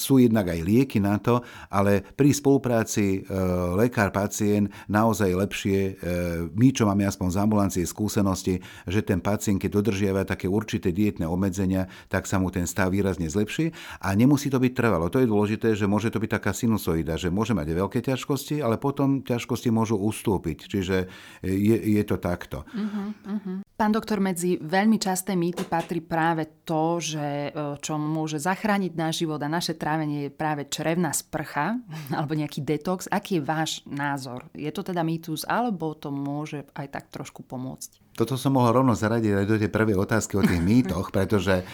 sú 0.00 0.22
jednak 0.22 0.48
aj 0.48 0.60
lieky 0.62 0.98
na 1.02 1.18
to, 1.18 1.42
ale 1.68 2.00
pri 2.00 2.30
spolupráci 2.30 3.26
lekár-pacient 3.74 4.70
naozaj 4.86 5.34
lepšie, 5.34 5.78
my 6.54 6.68
čo 6.70 6.86
máme 6.86 7.04
aspoň 7.04 7.28
z 7.34 7.40
ambulancie 7.42 7.84
skúsenosti, 7.84 8.62
že 8.86 9.02
ten 9.02 9.18
pacient, 9.18 9.58
keď 9.58 9.70
dodržiava 9.82 10.22
také 10.22 10.46
určité 10.46 10.94
dietné 10.94 11.26
obmedzenia, 11.26 11.90
tak 12.06 12.30
sa 12.30 12.38
mu 12.38 12.54
ten 12.54 12.64
stav 12.64 12.94
výrazne 12.94 13.26
zlepší 13.26 13.74
a 14.00 14.14
nemusí 14.14 14.46
to 14.46 14.62
byť 14.62 14.72
trvalo. 14.72 15.10
To 15.10 15.18
je 15.18 15.28
dôležité, 15.28 15.74
že 15.74 15.90
môže 15.90 16.08
to 16.08 16.22
byť 16.22 16.30
taká 16.38 16.54
sinusoida, 16.54 17.18
že 17.18 17.34
môže 17.34 17.52
mať 17.52 17.66
veľké 17.74 18.00
ťažkosti, 18.00 18.62
ale 18.62 18.78
potom 18.78 19.26
ťažkosti 19.26 19.68
môžu 19.74 19.98
ustúpiť. 19.98 20.70
Čiže 20.70 20.96
je, 21.42 21.76
je 21.76 22.02
to 22.04 22.16
takto. 22.16 22.64
Uh-huh, 22.72 23.12
uh-huh. 23.12 23.58
Pán 23.76 23.92
doktor, 23.92 24.24
medzi 24.24 24.56
veľmi 24.56 24.96
časté 24.96 25.36
mýty 25.36 25.68
patrí 25.68 26.00
práve 26.00 26.48
to, 26.64 26.96
že 26.96 27.52
e, 27.52 27.76
čo 27.84 28.00
môže 28.00 28.40
zachrániť 28.40 28.92
náš 28.96 29.20
život 29.20 29.36
a 29.44 29.52
naše 29.52 29.76
trávenie 29.76 30.28
je 30.28 30.30
práve 30.32 30.64
črevná 30.64 31.12
sprcha 31.12 31.76
alebo 32.16 32.32
nejaký 32.32 32.64
detox. 32.64 33.04
Aký 33.12 33.38
je 33.38 33.44
váš 33.44 33.84
názor? 33.84 34.48
Je 34.56 34.72
to 34.72 34.80
teda 34.80 35.04
mýtus 35.04 35.44
alebo 35.44 35.92
to 35.92 36.08
môže 36.08 36.64
aj 36.72 36.88
tak 36.88 37.04
trošku 37.12 37.44
pomôcť? 37.44 38.05
Toto 38.16 38.40
som 38.40 38.56
mohol 38.56 38.80
rovno 38.80 38.96
zaradiť 38.96 39.44
aj 39.44 39.46
do 39.46 39.56
tej 39.60 39.68
prvej 39.68 39.96
otázky 40.00 40.40
o 40.40 40.42
tých 40.42 40.64
mýtoch, 40.64 41.12
pretože 41.12 41.60
e, 41.60 41.64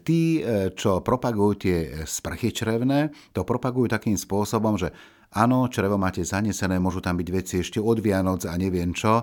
tí, 0.00 0.40
e, 0.40 0.72
čo 0.72 1.04
propagujú 1.04 1.52
tie 1.60 1.76
sprchy 2.08 2.56
črevné, 2.56 3.12
to 3.36 3.44
propagujú 3.44 3.92
takým 3.92 4.16
spôsobom, 4.16 4.80
že 4.80 4.90
Áno, 5.30 5.70
črevo 5.70 5.94
máte 5.94 6.26
zanesené, 6.26 6.82
môžu 6.82 6.98
tam 6.98 7.14
byť 7.14 7.28
veci 7.30 7.62
ešte 7.62 7.78
od 7.78 8.02
Vianoc 8.02 8.50
a 8.50 8.54
neviem 8.58 8.90
čo, 8.90 9.22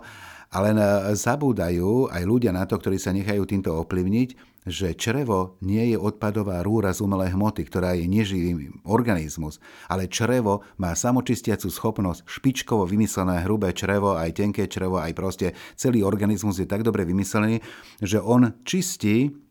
ale 0.55 0.71
zabúdajú 1.11 2.07
aj 2.07 2.23
ľudia 2.23 2.55
na 2.55 2.63
to, 2.63 2.79
ktorí 2.79 2.95
sa 2.95 3.11
nechajú 3.11 3.43
týmto 3.43 3.75
ovplyvniť, 3.75 4.29
že 4.67 4.93
črevo 4.99 5.55
nie 5.63 5.95
je 5.95 5.97
odpadová 5.97 6.59
rúra 6.59 6.91
z 6.91 6.99
umelej 6.99 7.33
hmoty, 7.33 7.63
ktorá 7.63 7.95
je 7.95 8.03
neživý 8.05 8.67
organizmus, 8.83 9.63
ale 9.87 10.11
črevo 10.11 10.67
má 10.75 10.91
samočistiacu 10.91 11.71
schopnosť, 11.71 12.27
špičkovo 12.27 12.83
vymyslené 12.83 13.47
hrubé 13.47 13.71
črevo, 13.71 14.19
aj 14.19 14.35
tenké 14.35 14.67
črevo, 14.67 14.99
aj 14.99 15.15
proste 15.15 15.47
celý 15.79 16.03
organizmus 16.03 16.59
je 16.59 16.67
tak 16.67 16.83
dobre 16.83 17.07
vymyslený, 17.07 17.63
že 18.03 18.19
on 18.19 18.51
čistí 18.67 19.46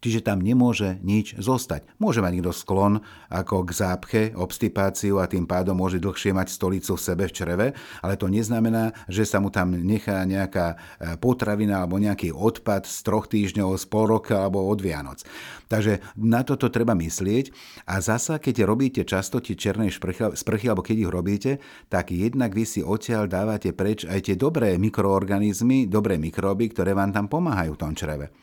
čiže 0.00 0.24
tam 0.24 0.40
nemôže 0.40 0.98
nič 1.04 1.36
zostať. 1.36 1.84
Môže 2.00 2.24
mať 2.24 2.32
niekto 2.40 2.52
sklon 2.56 3.04
ako 3.28 3.68
k 3.68 3.70
zápche, 3.70 4.22
obstipáciu 4.34 5.20
a 5.20 5.28
tým 5.28 5.44
pádom 5.44 5.76
môže 5.76 6.00
dlhšie 6.00 6.32
mať 6.34 6.48
stolicu 6.50 6.96
v 6.96 7.04
sebe 7.04 7.24
v 7.28 7.34
čreve, 7.36 7.66
ale 8.00 8.14
to 8.16 8.26
neznamená, 8.26 8.96
že 9.06 9.28
sa 9.28 9.38
mu 9.38 9.52
tam 9.52 9.76
nechá 9.76 10.24
nejaká 10.24 10.74
e, 10.74 10.76
potravina 11.20 11.84
alebo 11.84 12.00
nejaký 12.00 12.32
odpad 12.32 12.88
z 12.88 12.98
troch 13.04 13.28
týždňov, 13.28 13.76
z 13.76 13.84
pol 13.86 14.08
roka 14.08 14.40
alebo 14.40 14.64
od 14.66 14.80
Vianoc. 14.80 15.22
Takže 15.70 16.02
na 16.18 16.42
toto 16.42 16.66
treba 16.72 16.98
myslieť 16.98 17.54
a 17.86 18.02
zasa, 18.02 18.42
keď 18.42 18.66
robíte 18.66 19.06
často 19.06 19.38
tie 19.38 19.54
černé 19.54 19.92
sprchy, 19.92 20.66
alebo 20.66 20.82
keď 20.82 20.96
ich 21.06 21.10
robíte, 21.12 21.52
tak 21.86 22.10
jednak 22.10 22.50
vy 22.56 22.64
si 22.66 22.80
odtiaľ 22.82 23.30
dávate 23.30 23.70
preč 23.70 24.02
aj 24.08 24.26
tie 24.26 24.34
dobré 24.34 24.74
mikroorganizmy, 24.80 25.86
dobré 25.86 26.18
mikróby, 26.18 26.74
ktoré 26.74 26.96
vám 26.96 27.14
tam 27.14 27.30
pomáhajú 27.30 27.78
v 27.78 27.82
tom 27.86 27.92
čreve. 27.94 28.34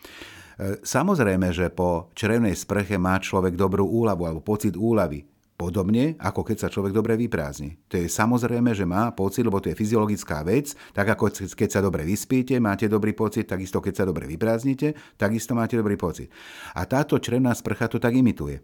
Samozrejme, 0.82 1.54
že 1.54 1.70
po 1.70 2.10
črevnej 2.18 2.58
sprche 2.58 2.98
má 2.98 3.22
človek 3.22 3.54
dobrú 3.54 3.86
úľavu 3.86 4.26
alebo 4.26 4.42
pocit 4.42 4.74
úľavy. 4.74 5.30
Podobne, 5.58 6.14
ako 6.22 6.46
keď 6.46 6.58
sa 6.62 6.70
človek 6.70 6.94
dobre 6.94 7.18
vyprázdni. 7.18 7.82
To 7.90 7.98
je 7.98 8.06
samozrejme, 8.06 8.78
že 8.78 8.86
má 8.86 9.10
pocit, 9.10 9.42
lebo 9.42 9.58
to 9.58 9.74
je 9.74 9.78
fyziologická 9.78 10.46
vec, 10.46 10.78
tak 10.94 11.18
ako 11.18 11.34
keď 11.34 11.70
sa 11.74 11.82
dobre 11.82 12.06
vyspíte, 12.06 12.62
máte 12.62 12.86
dobrý 12.86 13.18
pocit, 13.18 13.50
takisto 13.50 13.82
keď 13.82 13.94
sa 13.98 14.06
dobre 14.06 14.30
vyprázdnite, 14.30 15.18
takisto 15.18 15.58
máte 15.58 15.74
dobrý 15.74 15.98
pocit. 15.98 16.30
A 16.78 16.86
táto 16.86 17.18
črevná 17.18 17.58
sprcha 17.58 17.90
to 17.90 17.98
tak 17.98 18.14
imituje. 18.14 18.62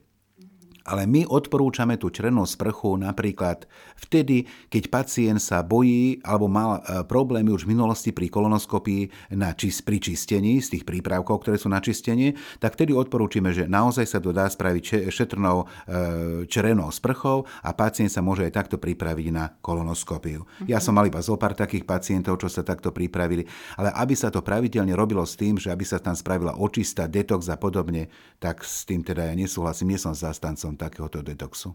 Ale 0.84 1.08
my 1.08 1.24
odporúčame 1.24 1.96
tú 1.96 2.12
črennú 2.12 2.44
sprchu 2.44 3.00
napríklad 3.00 3.64
vtedy, 3.96 4.44
keď 4.68 4.84
pacient 4.92 5.40
sa 5.40 5.64
bojí 5.64 6.20
alebo 6.28 6.52
mal 6.52 6.84
e, 6.84 7.08
problémy 7.08 7.56
už 7.56 7.64
v 7.64 7.72
minulosti 7.72 8.12
pri 8.12 8.28
kolonoskopii 8.28 9.34
na 9.40 9.56
čist, 9.56 9.88
pri 9.88 10.04
čistení 10.04 10.60
z 10.60 10.76
tých 10.76 10.84
prípravkov, 10.84 11.48
ktoré 11.48 11.56
sú 11.56 11.72
na 11.72 11.80
čistenie, 11.80 12.36
tak 12.60 12.76
vtedy 12.76 12.92
odporúčime, 12.92 13.56
že 13.56 13.72
naozaj 13.72 14.04
sa 14.04 14.20
to 14.20 14.36
dá 14.36 14.44
spraviť 14.52 15.08
šetrnou 15.08 15.64
e, 15.64 15.66
červenou 16.52 16.92
sprchou 16.92 17.48
a 17.64 17.72
pacient 17.72 18.12
sa 18.12 18.20
môže 18.20 18.44
aj 18.44 18.52
takto 18.52 18.76
pripraviť 18.76 19.28
na 19.32 19.56
kolonoskopiu. 19.64 20.44
Uh-huh. 20.44 20.68
Ja 20.68 20.84
som 20.84 21.00
mal 21.00 21.08
iba 21.08 21.24
zo 21.24 21.40
pár 21.40 21.56
takých 21.56 21.88
pacientov, 21.88 22.44
čo 22.44 22.52
sa 22.52 22.60
takto 22.60 22.92
pripravili, 22.92 23.48
ale 23.80 23.96
aby 23.96 24.20
sa 24.20 24.28
to 24.28 24.44
pravidelne 24.44 24.92
robilo 25.00 25.24
s 25.24 25.40
tým, 25.40 25.56
že 25.56 25.72
aby 25.72 25.88
sa 25.88 26.04
tam 26.04 26.14
spravila 26.14 26.60
očista, 26.60 27.08
detox 27.08 27.48
a 27.48 27.56
podobne, 27.56 28.12
tak 28.44 28.68
s 28.68 28.84
tým 28.84 29.00
teda 29.00 29.32
ja 29.32 29.36
nesúhlasím, 29.40 29.96
nie 29.96 30.00
som 30.02 30.12
zastancom 30.12 30.73
cieľom 30.74 30.82
takéhoto 30.82 31.22
detoxu. 31.22 31.72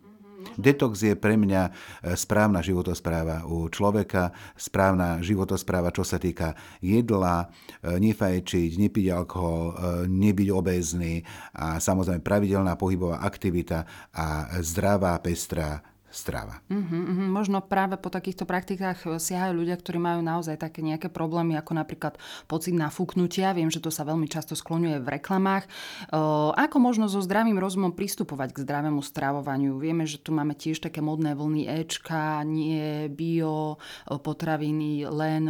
Detox 0.55 1.03
je 1.03 1.19
pre 1.19 1.35
mňa 1.35 1.63
e, 1.67 1.71
správna 2.15 2.63
životospráva 2.63 3.47
u 3.51 3.67
človeka, 3.67 4.31
správna 4.55 5.19
životospráva, 5.19 5.91
čo 5.91 6.07
sa 6.07 6.17
týka 6.19 6.55
jedla, 6.79 7.51
e, 7.83 7.99
nefajčiť, 7.99 8.79
nepiť 8.79 9.07
alkohol, 9.11 9.63
e, 9.67 10.07
nebyť 10.07 10.49
obézny 10.55 11.27
a 11.59 11.83
samozrejme 11.83 12.23
pravidelná 12.23 12.79
pohybová 12.79 13.19
aktivita 13.27 13.83
a 14.15 14.59
zdravá, 14.63 15.19
pestrá 15.19 15.83
strava. 16.09 16.65
Uh-huh, 16.73 16.81
uh-huh. 16.81 17.29
Možno 17.29 17.61
práve 17.61 18.01
po 18.01 18.09
takýchto 18.09 18.49
praktikách 18.49 19.05
eh, 19.05 19.21
siahajú 19.21 19.53
ľudia, 19.53 19.77
ktorí 19.77 20.01
majú 20.01 20.21
naozaj 20.25 20.57
také 20.57 20.81
nejaké 20.81 21.13
problémy, 21.13 21.57
ako 21.61 21.73
napríklad 21.77 22.17
pocit 22.49 22.73
nafúknutia. 22.73 23.53
Viem, 23.53 23.69
že 23.69 23.85
to 23.85 23.93
sa 23.93 24.09
veľmi 24.09 24.27
často 24.27 24.57
skloňuje 24.57 25.05
v 25.05 25.09
reklamách. 25.09 25.69
Uh, 26.09 26.53
ako 26.57 26.81
možno 26.81 27.07
so 27.07 27.21
zdravým 27.21 27.61
rozumom 27.61 27.93
pristupovať 27.93 28.57
k 28.57 28.63
zdravému 28.65 29.05
stravovaniu? 29.05 29.77
Vieme, 29.77 30.09
že 30.09 30.21
tu 30.21 30.33
máme 30.33 30.57
tiež 30.57 30.81
také 30.81 31.05
modné 31.05 31.37
vlny 31.37 31.69
Ečka, 31.69 32.41
nie 32.49 33.13
bio, 33.13 33.77
eh, 34.09 34.17
potraviny, 34.17 35.05
len 35.09 35.45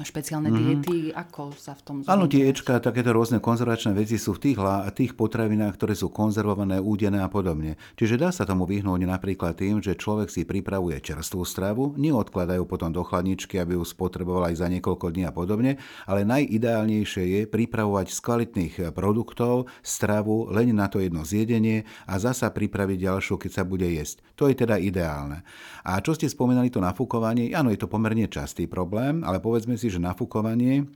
špeciálne 0.00 0.52
uh-huh. 0.52 0.60
diety. 0.60 0.98
Ako 1.16 1.56
sa 1.56 1.72
v 1.72 1.82
tom 1.82 1.96
Áno, 2.04 2.28
tie 2.28 2.48
Ečka, 2.52 2.78
takéto 2.78 3.10
rôzne 3.16 3.40
konzervačné 3.40 3.96
veci 3.96 4.20
sú 4.20 4.36
v 4.36 4.50
tých, 4.50 4.58
tých 4.92 5.12
potravinách, 5.16 5.74
ktoré 5.80 5.96
sú 5.96 6.12
konzervované, 6.12 6.76
údené 6.78 7.24
a 7.24 7.28
podobne. 7.32 7.80
Čiže 7.96 8.20
dá 8.20 8.28
sa 8.30 8.44
tomu 8.44 8.68
vyhnúť 8.68 9.13
napríklad 9.14 9.54
tým, 9.54 9.78
že 9.78 9.94
človek 9.94 10.26
si 10.26 10.42
pripravuje 10.42 10.98
čerstvú 10.98 11.46
stravu, 11.46 11.94
neodkladajú 11.94 12.66
potom 12.66 12.90
do 12.90 13.06
chladničky, 13.06 13.62
aby 13.62 13.78
ju 13.78 13.86
spotreboval 13.86 14.50
aj 14.50 14.58
za 14.58 14.66
niekoľko 14.66 15.14
dní 15.14 15.24
a 15.24 15.32
podobne, 15.32 15.78
ale 16.10 16.26
najideálnejšie 16.26 17.24
je 17.24 17.40
pripravovať 17.46 18.10
z 18.10 18.18
kvalitných 18.18 18.74
produktov 18.90 19.70
stravu 19.86 20.50
len 20.50 20.74
na 20.74 20.90
to 20.90 20.98
jedno 20.98 21.22
zjedenie 21.22 21.86
a 22.10 22.18
zasa 22.18 22.50
pripraviť 22.50 22.98
ďalšiu, 23.06 23.38
keď 23.38 23.50
sa 23.54 23.62
bude 23.62 23.86
jesť. 23.86 24.20
To 24.34 24.50
je 24.50 24.58
teda 24.58 24.82
ideálne. 24.82 25.46
A 25.86 26.02
čo 26.02 26.18
ste 26.18 26.26
spomenali 26.26 26.74
to 26.74 26.82
nafúkovanie, 26.82 27.54
áno, 27.54 27.70
je 27.70 27.78
to 27.78 27.86
pomerne 27.86 28.26
častý 28.26 28.66
problém, 28.66 29.22
ale 29.22 29.38
povedzme 29.38 29.78
si, 29.78 29.86
že 29.86 30.02
nafúkovanie 30.02 30.90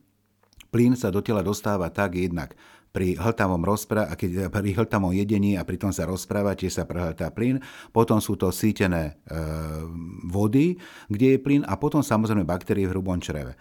plyn 0.68 0.92
sa 0.98 1.08
do 1.08 1.24
tela 1.24 1.40
dostáva 1.40 1.88
tak 1.88 2.18
jednak 2.18 2.52
pri 2.92 3.14
hltavom 3.16 3.60
rozpra- 3.62 4.08
keď 4.16 4.48
pri 4.48 4.70
hltavom 4.74 5.12
jedení 5.12 5.54
a 5.60 5.62
pri 5.62 5.76
tom 5.76 5.92
sa 5.92 6.08
rozprávate, 6.08 6.68
sa 6.72 6.88
prehltá 6.88 7.28
plyn. 7.30 7.60
Potom 7.92 8.18
sú 8.18 8.34
to 8.34 8.48
sítené 8.48 9.20
e, 9.28 9.38
vody, 10.26 10.80
kde 11.06 11.36
je 11.36 11.38
plyn 11.38 11.62
a 11.68 11.76
potom 11.76 12.00
samozrejme 12.00 12.48
baktérie 12.48 12.88
v 12.88 12.92
hrubom 12.96 13.20
čreve. 13.20 13.54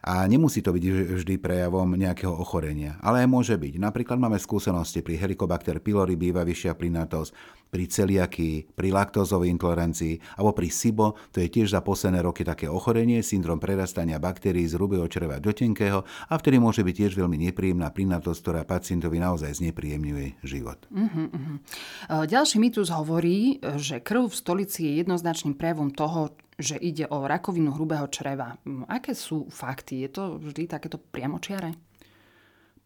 A 0.00 0.24
nemusí 0.24 0.64
to 0.64 0.72
byť 0.72 0.84
vždy 1.20 1.34
prejavom 1.36 1.92
nejakého 1.92 2.32
ochorenia, 2.32 2.96
ale 3.04 3.28
môže 3.28 3.56
byť. 3.56 3.76
Napríklad 3.76 4.16
máme 4.16 4.40
skúsenosti 4.40 5.04
pri 5.04 5.20
Helicobacter 5.20 5.78
pylori 5.84 6.16
býva 6.16 6.40
vyššia 6.44 6.72
plynatosť, 6.76 7.60
pri 7.70 7.86
celiakii, 7.86 8.74
pri 8.74 8.90
laktózovej 8.90 9.48
intolerancii 9.54 10.18
alebo 10.36 10.50
pri 10.52 10.68
SIBO, 10.68 11.14
to 11.30 11.38
je 11.38 11.48
tiež 11.48 11.70
za 11.70 11.80
posledné 11.80 12.20
roky 12.26 12.42
také 12.42 12.66
ochorenie, 12.66 13.22
syndrom 13.22 13.62
prerastania 13.62 14.18
baktérií 14.18 14.66
z 14.66 14.74
hrubého 14.74 15.06
čreva 15.06 15.38
do 15.38 15.54
tenkého 15.54 16.02
a 16.02 16.34
vtedy 16.34 16.58
môže 16.58 16.82
byť 16.82 16.94
tiež 17.06 17.12
veľmi 17.14 17.38
nepríjemná 17.48 17.94
plynatosť, 17.94 18.40
ktorá 18.42 18.60
pacientovi 18.66 19.22
naozaj 19.22 19.62
znepríjemňuje 19.62 20.42
život. 20.42 20.82
Uh-huh, 20.90 21.30
uh-huh. 21.30 22.26
Ďalší 22.26 22.58
mýtus 22.58 22.90
hovorí, 22.90 23.62
že 23.78 24.02
krv 24.02 24.28
v 24.28 24.34
stolici 24.34 24.90
je 24.90 25.06
jednoznačným 25.06 25.54
prejavom 25.54 25.94
toho, 25.94 26.34
že 26.60 26.76
ide 26.76 27.08
o 27.08 27.24
rakovinu 27.24 27.72
hrubého 27.72 28.06
čreva. 28.12 28.54
Hm, 28.62 28.86
aké 28.86 29.16
sú 29.16 29.48
fakty? 29.48 30.04
Je 30.04 30.10
to 30.12 30.36
vždy 30.36 30.68
takéto 30.68 31.00
priamočiare? 31.00 31.72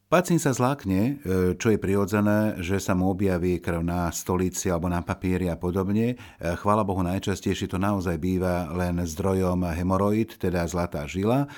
Pacient 0.05 0.39
sa 0.39 0.55
zlákne, 0.55 1.01
e, 1.01 1.13
čo 1.59 1.75
je 1.75 1.81
prirodzené, 1.81 2.61
že 2.63 2.79
sa 2.79 2.95
mu 2.95 3.11
objaví 3.11 3.59
krv 3.59 3.83
na 3.83 4.15
stolici 4.15 4.71
alebo 4.71 4.87
na 4.87 5.03
papieri 5.03 5.51
a 5.51 5.59
podobne. 5.59 6.15
E, 6.15 6.17
chvála 6.39 6.87
Bohu, 6.87 7.03
najčastejšie 7.03 7.67
to 7.67 7.83
naozaj 7.83 8.15
býva 8.23 8.71
len 8.71 9.03
zdrojom 9.03 9.67
hemoroid, 9.75 10.39
teda 10.39 10.71
zlatá 10.71 11.03
žila, 11.11 11.51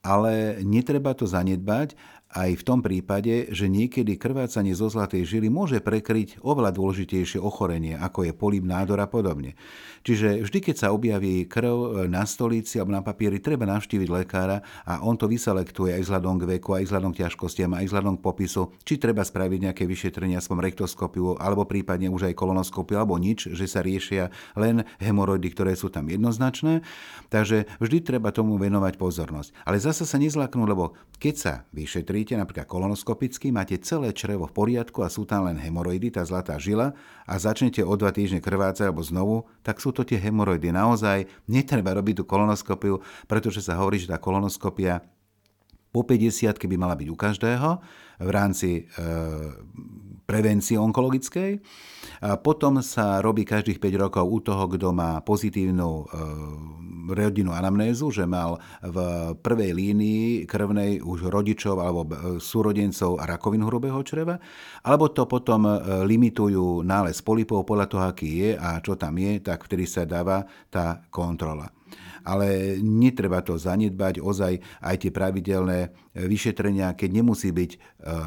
ale 0.00 0.62
netreba 0.64 1.12
to 1.12 1.28
zanedbať 1.28 1.98
aj 2.28 2.60
v 2.60 2.66
tom 2.66 2.84
prípade, 2.84 3.48
že 3.56 3.72
niekedy 3.72 4.20
krvácanie 4.20 4.76
zo 4.76 4.92
zlatej 4.92 5.24
žily 5.24 5.48
môže 5.48 5.80
prekryť 5.80 6.44
oveľa 6.44 6.76
dôležitejšie 6.76 7.40
ochorenie, 7.40 7.96
ako 7.96 8.28
je 8.28 8.32
polip, 8.36 8.68
nádor 8.68 9.00
a 9.00 9.08
podobne. 9.08 9.56
Čiže 10.04 10.44
vždy, 10.44 10.58
keď 10.60 10.76
sa 10.76 10.88
objaví 10.92 11.48
krv 11.48 12.04
na 12.04 12.28
stolici 12.28 12.76
alebo 12.76 12.92
na 12.92 13.00
papieri, 13.00 13.40
treba 13.40 13.64
navštíviť 13.64 14.08
lekára 14.12 14.60
a 14.84 15.00
on 15.00 15.16
to 15.16 15.24
vyselektuje 15.24 15.96
aj 15.96 16.04
vzhľadom 16.04 16.36
k 16.36 16.48
veku, 16.56 16.76
aj 16.76 16.84
vzhľadom 16.88 17.12
k 17.16 17.20
ťažkostiam, 17.24 17.72
aj 17.72 17.86
vzhľadom 17.88 18.14
k 18.20 18.24
popisu, 18.24 18.62
či 18.84 19.00
treba 19.00 19.24
spraviť 19.24 19.58
nejaké 19.68 19.84
vyšetrenie, 19.88 20.36
aspoň 20.36 20.68
rektoskopiu, 20.68 21.40
alebo 21.40 21.64
prípadne 21.64 22.12
už 22.12 22.28
aj 22.28 22.36
kolonoskopiu, 22.36 23.00
alebo 23.00 23.16
nič, 23.16 23.48
že 23.52 23.64
sa 23.64 23.80
riešia 23.80 24.28
len 24.52 24.84
hemoroidy, 25.00 25.48
ktoré 25.52 25.72
sú 25.72 25.88
tam 25.88 26.08
jednoznačné. 26.12 26.84
Takže 27.32 27.68
vždy 27.80 27.98
treba 28.04 28.32
tomu 28.32 28.60
venovať 28.60 29.00
pozornosť. 29.00 29.52
Ale 29.64 29.80
zase 29.80 30.04
sa 30.04 30.16
nezlaknú, 30.20 30.64
lebo 30.68 30.96
keď 31.18 31.34
sa 31.34 31.54
vyšetrí, 31.72 32.17
robíte 32.18 32.34
napríklad 32.34 32.66
kolonoskopicky, 32.66 33.54
máte 33.54 33.78
celé 33.78 34.10
črevo 34.10 34.50
v 34.50 34.50
poriadku 34.50 35.06
a 35.06 35.08
sú 35.08 35.22
tam 35.22 35.46
len 35.46 35.54
hemoroidy, 35.54 36.10
tá 36.10 36.26
zlatá 36.26 36.58
žila 36.58 36.90
a 37.22 37.38
začnete 37.38 37.78
o 37.86 37.94
dva 37.94 38.10
týždne 38.10 38.42
krvácať 38.42 38.90
alebo 38.90 39.06
znovu, 39.06 39.46
tak 39.62 39.78
sú 39.78 39.94
to 39.94 40.02
tie 40.02 40.18
hemoroidy. 40.18 40.74
Naozaj 40.74 41.30
netreba 41.46 41.94
robiť 41.94 42.18
tú 42.18 42.24
kolonoskopiu, 42.26 42.98
pretože 43.30 43.62
sa 43.62 43.78
hovorí, 43.78 44.02
že 44.02 44.10
tá 44.10 44.18
kolonoskopia 44.18 44.98
po 45.94 46.02
50 46.02 46.58
by 46.58 46.74
mala 46.74 46.98
byť 46.98 47.06
u 47.06 47.14
každého 47.14 47.70
v 48.18 48.30
rámci 48.34 48.82
e, 48.82 49.06
prevencie 50.26 50.74
onkologickej. 50.74 51.62
Potom 52.42 52.82
sa 52.82 53.22
robí 53.22 53.46
každých 53.46 53.78
5 53.78 54.02
rokov 54.02 54.24
u 54.26 54.38
toho, 54.42 54.64
kto 54.66 54.90
má 54.90 55.22
pozitívnu 55.22 55.90
e, 55.90 56.04
rodinnú 57.14 57.54
anamnézu, 57.54 58.10
že 58.10 58.26
mal 58.26 58.58
v 58.82 58.98
prvej 59.38 59.70
línii 59.72 60.44
krvnej 60.44 60.98
už 60.98 61.30
rodičov 61.30 61.78
alebo 61.78 62.00
e, 62.10 62.42
súrodencov 62.42 63.22
rakovinu 63.22 63.70
hrubého 63.70 64.02
čreva, 64.02 64.42
alebo 64.82 65.14
to 65.14 65.30
potom 65.30 65.70
e, 65.70 65.74
limitujú 66.04 66.82
nález 66.82 67.22
polipov 67.22 67.62
podľa 67.62 67.86
toho, 67.86 68.04
aký 68.10 68.28
je 68.42 68.50
a 68.58 68.82
čo 68.82 68.98
tam 68.98 69.14
je, 69.14 69.38
tak 69.38 69.62
vtedy 69.64 69.86
sa 69.86 70.02
dáva 70.02 70.42
tá 70.68 71.06
kontrola 71.14 71.77
ale 72.28 72.76
netreba 72.84 73.40
to 73.40 73.56
zanedbať, 73.56 74.20
ozaj 74.20 74.60
aj 74.84 74.96
tie 75.00 75.08
pravidelné 75.08 75.96
vyšetrenia, 76.26 76.98
keď 76.98 77.10
nemusí 77.22 77.54
byť 77.54 77.70
e, 77.70 77.78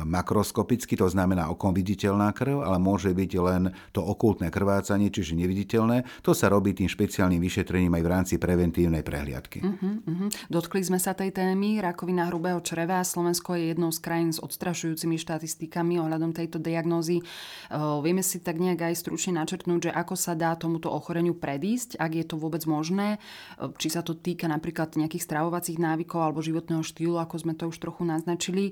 makroskopicky, 0.08 0.96
to 0.96 1.12
znamená 1.12 1.52
okom 1.52 1.76
viditeľná 1.76 2.32
krv, 2.32 2.64
ale 2.64 2.80
môže 2.80 3.12
byť 3.12 3.32
len 3.44 3.64
to 3.92 4.00
okultné 4.00 4.48
krvácanie, 4.48 5.12
čiže 5.12 5.36
neviditeľné. 5.36 6.24
To 6.24 6.32
sa 6.32 6.48
robí 6.48 6.72
tým 6.72 6.88
špeciálnym 6.88 7.42
vyšetrením 7.42 7.92
aj 8.00 8.04
v 8.04 8.12
rámci 8.12 8.36
preventívnej 8.40 9.04
prehliadky. 9.04 9.60
Uh-huh, 9.60 10.00
uh-huh. 10.08 10.30
Dotkli 10.48 10.80
sme 10.86 11.02
sa 11.02 11.12
tej 11.12 11.36
témy, 11.36 11.84
rakovina 11.84 12.32
hrubého 12.32 12.64
čreva. 12.64 13.04
Slovensko 13.04 13.60
je 13.60 13.76
jednou 13.76 13.92
z 13.92 14.00
krajín 14.00 14.32
s 14.32 14.40
odstrašujúcimi 14.40 15.20
štatistikami 15.20 16.00
ohľadom 16.00 16.32
tejto 16.32 16.62
diagnózy. 16.62 17.20
Uh, 17.68 18.00
vieme 18.00 18.24
si 18.24 18.40
tak 18.40 18.62
nejak 18.62 18.94
aj 18.94 18.96
stručne 18.96 19.42
načrtnúť, 19.42 19.90
že 19.90 19.92
ako 19.92 20.16
sa 20.16 20.38
dá 20.38 20.56
tomuto 20.56 20.88
ochoreniu 20.88 21.36
predísť, 21.36 22.00
ak 22.00 22.12
je 22.16 22.26
to 22.26 22.36
vôbec 22.40 22.64
možné. 22.64 23.20
Uh, 23.58 23.74
sa 23.92 24.00
to 24.00 24.16
týka 24.16 24.48
napríklad 24.48 24.96
nejakých 24.96 25.28
stravovacích 25.28 25.76
návykov 25.76 26.24
alebo 26.24 26.40
životného 26.40 26.80
štýlu, 26.80 27.20
ako 27.20 27.36
sme 27.36 27.54
to 27.60 27.68
už 27.68 27.76
trochu 27.76 28.08
naznačili. 28.08 28.72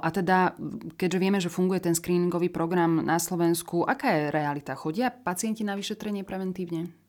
A 0.00 0.08
teda, 0.08 0.56
keďže 0.96 1.18
vieme, 1.20 1.38
že 1.44 1.52
funguje 1.52 1.84
ten 1.84 1.92
screeningový 1.92 2.48
program 2.48 3.04
na 3.04 3.20
Slovensku, 3.20 3.84
aká 3.84 4.08
je 4.16 4.32
realita? 4.32 4.72
Chodia 4.72 5.12
pacienti 5.12 5.60
na 5.60 5.76
vyšetrenie 5.76 6.24
preventívne? 6.24 7.03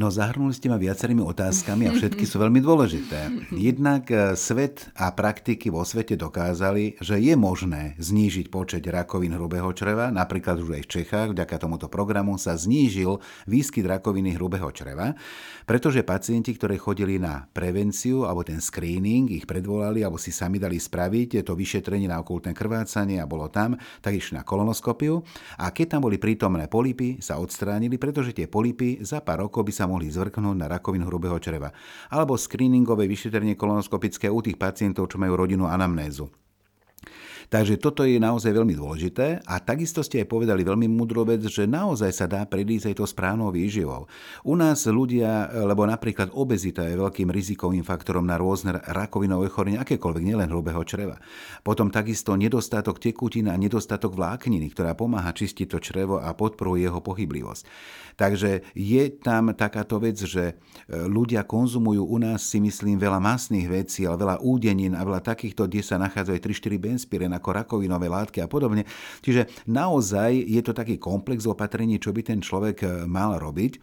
No 0.00 0.08
zahrnuli 0.08 0.56
ste 0.56 0.72
ma 0.72 0.80
viacerými 0.80 1.20
otázkami 1.20 1.84
a 1.84 1.92
všetky 1.92 2.24
sú 2.24 2.40
veľmi 2.40 2.64
dôležité. 2.64 3.28
Jednak 3.52 4.08
e, 4.08 4.32
svet 4.32 4.88
a 4.96 5.12
praktiky 5.12 5.68
vo 5.68 5.84
svete 5.84 6.16
dokázali, 6.16 6.96
že 7.04 7.20
je 7.20 7.36
možné 7.36 8.00
znížiť 8.00 8.48
počet 8.48 8.80
rakovín 8.88 9.36
hrubého 9.36 9.68
čreva, 9.76 10.08
napríklad 10.08 10.56
už 10.56 10.80
aj 10.80 10.82
v 10.88 10.92
Čechách, 10.96 11.28
vďaka 11.36 11.52
tomuto 11.60 11.92
programu 11.92 12.40
sa 12.40 12.56
znížil 12.56 13.20
výskyt 13.44 13.84
rakoviny 13.84 14.40
hrubého 14.40 14.72
čreva, 14.72 15.12
pretože 15.68 16.00
pacienti, 16.00 16.56
ktorí 16.56 16.80
chodili 16.80 17.20
na 17.20 17.44
prevenciu 17.52 18.24
alebo 18.24 18.40
ten 18.40 18.64
screening, 18.64 19.28
ich 19.28 19.44
predvolali 19.44 20.00
alebo 20.00 20.16
si 20.16 20.32
sami 20.32 20.56
dali 20.56 20.80
spraviť 20.80 21.44
to 21.44 21.52
vyšetrenie 21.52 22.08
na 22.08 22.24
okultné 22.24 22.56
krvácanie 22.56 23.20
a 23.20 23.28
bolo 23.28 23.52
tam, 23.52 23.76
tak 24.00 24.16
išli 24.16 24.40
na 24.40 24.48
kolonoskopiu 24.48 25.20
a 25.60 25.68
keď 25.68 26.00
tam 26.00 26.08
boli 26.08 26.16
prítomné 26.16 26.72
polipy, 26.72 27.20
sa 27.20 27.36
odstránili, 27.36 28.00
pretože 28.00 28.32
tie 28.32 28.48
polipy 28.48 29.04
za 29.04 29.20
pár 29.20 29.44
rokov 29.44 29.68
by 29.68 29.72
sa 29.76 29.89
mohli 29.90 30.06
zvrknúť 30.06 30.54
na 30.54 30.70
rakovinu 30.70 31.10
hrubého 31.10 31.34
čreva. 31.42 31.74
Alebo 32.14 32.38
screeningové 32.38 33.10
vyšetrenie 33.10 33.58
kolonoskopické 33.58 34.30
u 34.30 34.38
tých 34.38 34.54
pacientov, 34.54 35.10
čo 35.10 35.18
majú 35.18 35.34
rodinu 35.34 35.66
anamnézu. 35.66 36.30
Takže 37.50 37.82
toto 37.82 38.06
je 38.06 38.22
naozaj 38.22 38.54
veľmi 38.54 38.78
dôležité 38.78 39.42
a 39.42 39.58
takisto 39.58 40.06
ste 40.06 40.22
aj 40.22 40.30
povedali 40.30 40.62
veľmi 40.62 40.86
múdro 40.86 41.26
vec, 41.26 41.42
že 41.50 41.66
naozaj 41.66 42.10
sa 42.14 42.30
dá 42.30 42.46
predísť 42.46 42.94
aj 42.94 42.96
to 43.02 43.04
správnou 43.10 43.50
výživou. 43.50 44.06
U 44.46 44.54
nás 44.54 44.86
ľudia, 44.86 45.50
lebo 45.66 45.82
napríklad 45.82 46.30
obezita 46.30 46.86
je 46.86 46.94
veľkým 46.94 47.26
rizikovým 47.26 47.82
faktorom 47.82 48.22
na 48.22 48.38
rôzne 48.38 48.78
rakovinové 48.94 49.50
ochorenie, 49.50 49.82
akékoľvek, 49.82 50.30
nielen 50.30 50.46
hrubého 50.46 50.78
čreva. 50.86 51.18
Potom 51.66 51.90
takisto 51.90 52.38
nedostatok 52.38 53.02
tekutín 53.02 53.50
a 53.50 53.58
nedostatok 53.58 54.14
vlákniny, 54.14 54.70
ktorá 54.70 54.94
pomáha 54.94 55.34
čistiť 55.34 55.74
to 55.74 55.82
črevo 55.82 56.22
a 56.22 56.30
podporuje 56.30 56.86
jeho 56.86 57.02
pohyblivosť. 57.02 57.66
Takže 58.20 58.76
je 58.76 59.04
tam 59.16 59.56
takáto 59.56 59.96
vec, 59.96 60.20
že 60.20 60.52
e, 60.52 60.54
ľudia 61.08 61.40
konzumujú 61.48 62.04
u 62.04 62.18
nás 62.20 62.44
si 62.44 62.60
myslím 62.60 63.00
veľa 63.00 63.16
masných 63.16 63.66
vecí, 63.72 64.04
ale 64.04 64.20
veľa 64.20 64.44
údenín 64.44 64.92
a 64.92 65.00
veľa 65.00 65.24
takýchto, 65.24 65.64
kde 65.64 65.80
sa 65.80 65.96
nachádzajú 65.96 66.36
3-4 66.36 66.76
benspiren 66.76 67.32
ako 67.40 67.56
rakovinové 67.56 68.12
látky 68.12 68.44
a 68.44 68.50
podobne. 68.52 68.84
Čiže 69.24 69.48
naozaj 69.64 70.36
je 70.44 70.60
to 70.60 70.76
taký 70.76 71.00
komplex 71.00 71.48
opatrení, 71.48 71.96
čo 71.96 72.12
by 72.12 72.20
ten 72.20 72.44
človek 72.44 72.76
e, 72.84 72.88
mal 73.08 73.40
robiť. 73.40 73.80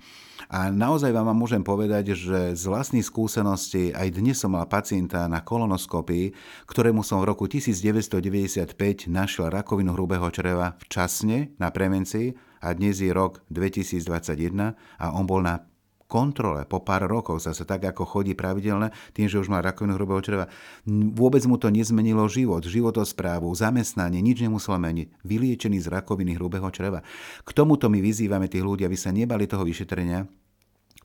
A 0.47 0.71
naozaj 0.71 1.11
vám 1.11 1.35
môžem 1.35 1.59
povedať, 1.59 2.15
že 2.15 2.55
z 2.55 2.63
vlastnej 2.69 3.03
skúsenosti 3.03 3.91
aj 3.91 4.15
dnes 4.15 4.39
som 4.39 4.55
mal 4.55 4.63
pacienta 4.69 5.27
na 5.27 5.43
kolonoskopii, 5.43 6.31
ktorému 6.69 7.03
som 7.03 7.19
v 7.19 7.35
roku 7.35 7.51
1995 7.51 9.11
našiel 9.11 9.51
rakovinu 9.51 9.91
hrubého 9.91 10.29
čreva 10.31 10.79
včasne 10.79 11.51
na 11.59 11.67
prevencii 11.67 12.31
a 12.63 12.71
dnes 12.71 13.03
je 13.03 13.11
rok 13.11 13.43
2021 13.51 14.77
a 14.77 15.05
on 15.11 15.27
bol 15.27 15.43
na 15.43 15.66
kontrole 16.07 16.63
po 16.63 16.79
pár 16.81 17.05
rokov, 17.05 17.43
zase 17.43 17.67
tak 17.67 17.83
ako 17.83 18.07
chodí 18.07 18.33
pravidelne, 18.33 18.95
tým, 19.11 19.27
že 19.27 19.37
už 19.37 19.51
má 19.51 19.59
rakovinu 19.59 19.99
hrubého 19.99 20.23
čreva. 20.23 20.47
Vôbec 20.87 21.43
mu 21.45 21.59
to 21.59 21.67
nezmenilo 21.67 22.25
život, 22.31 22.63
životosprávu, 22.63 23.51
zamestnanie, 23.51 24.23
nič 24.23 24.39
nemusel 24.39 24.79
meniť. 24.79 25.21
Vyliečený 25.27 25.83
z 25.83 25.87
rakoviny 25.91 26.39
hrubého 26.39 26.71
čreva. 26.71 27.03
K 27.43 27.49
tomuto 27.51 27.91
my 27.91 27.99
vyzývame 27.99 28.47
tých 28.47 28.63
ľudí, 28.63 28.87
aby 28.87 28.95
sa 28.95 29.11
nebali 29.11 29.45
toho 29.45 29.67
vyšetrenia, 29.67 30.25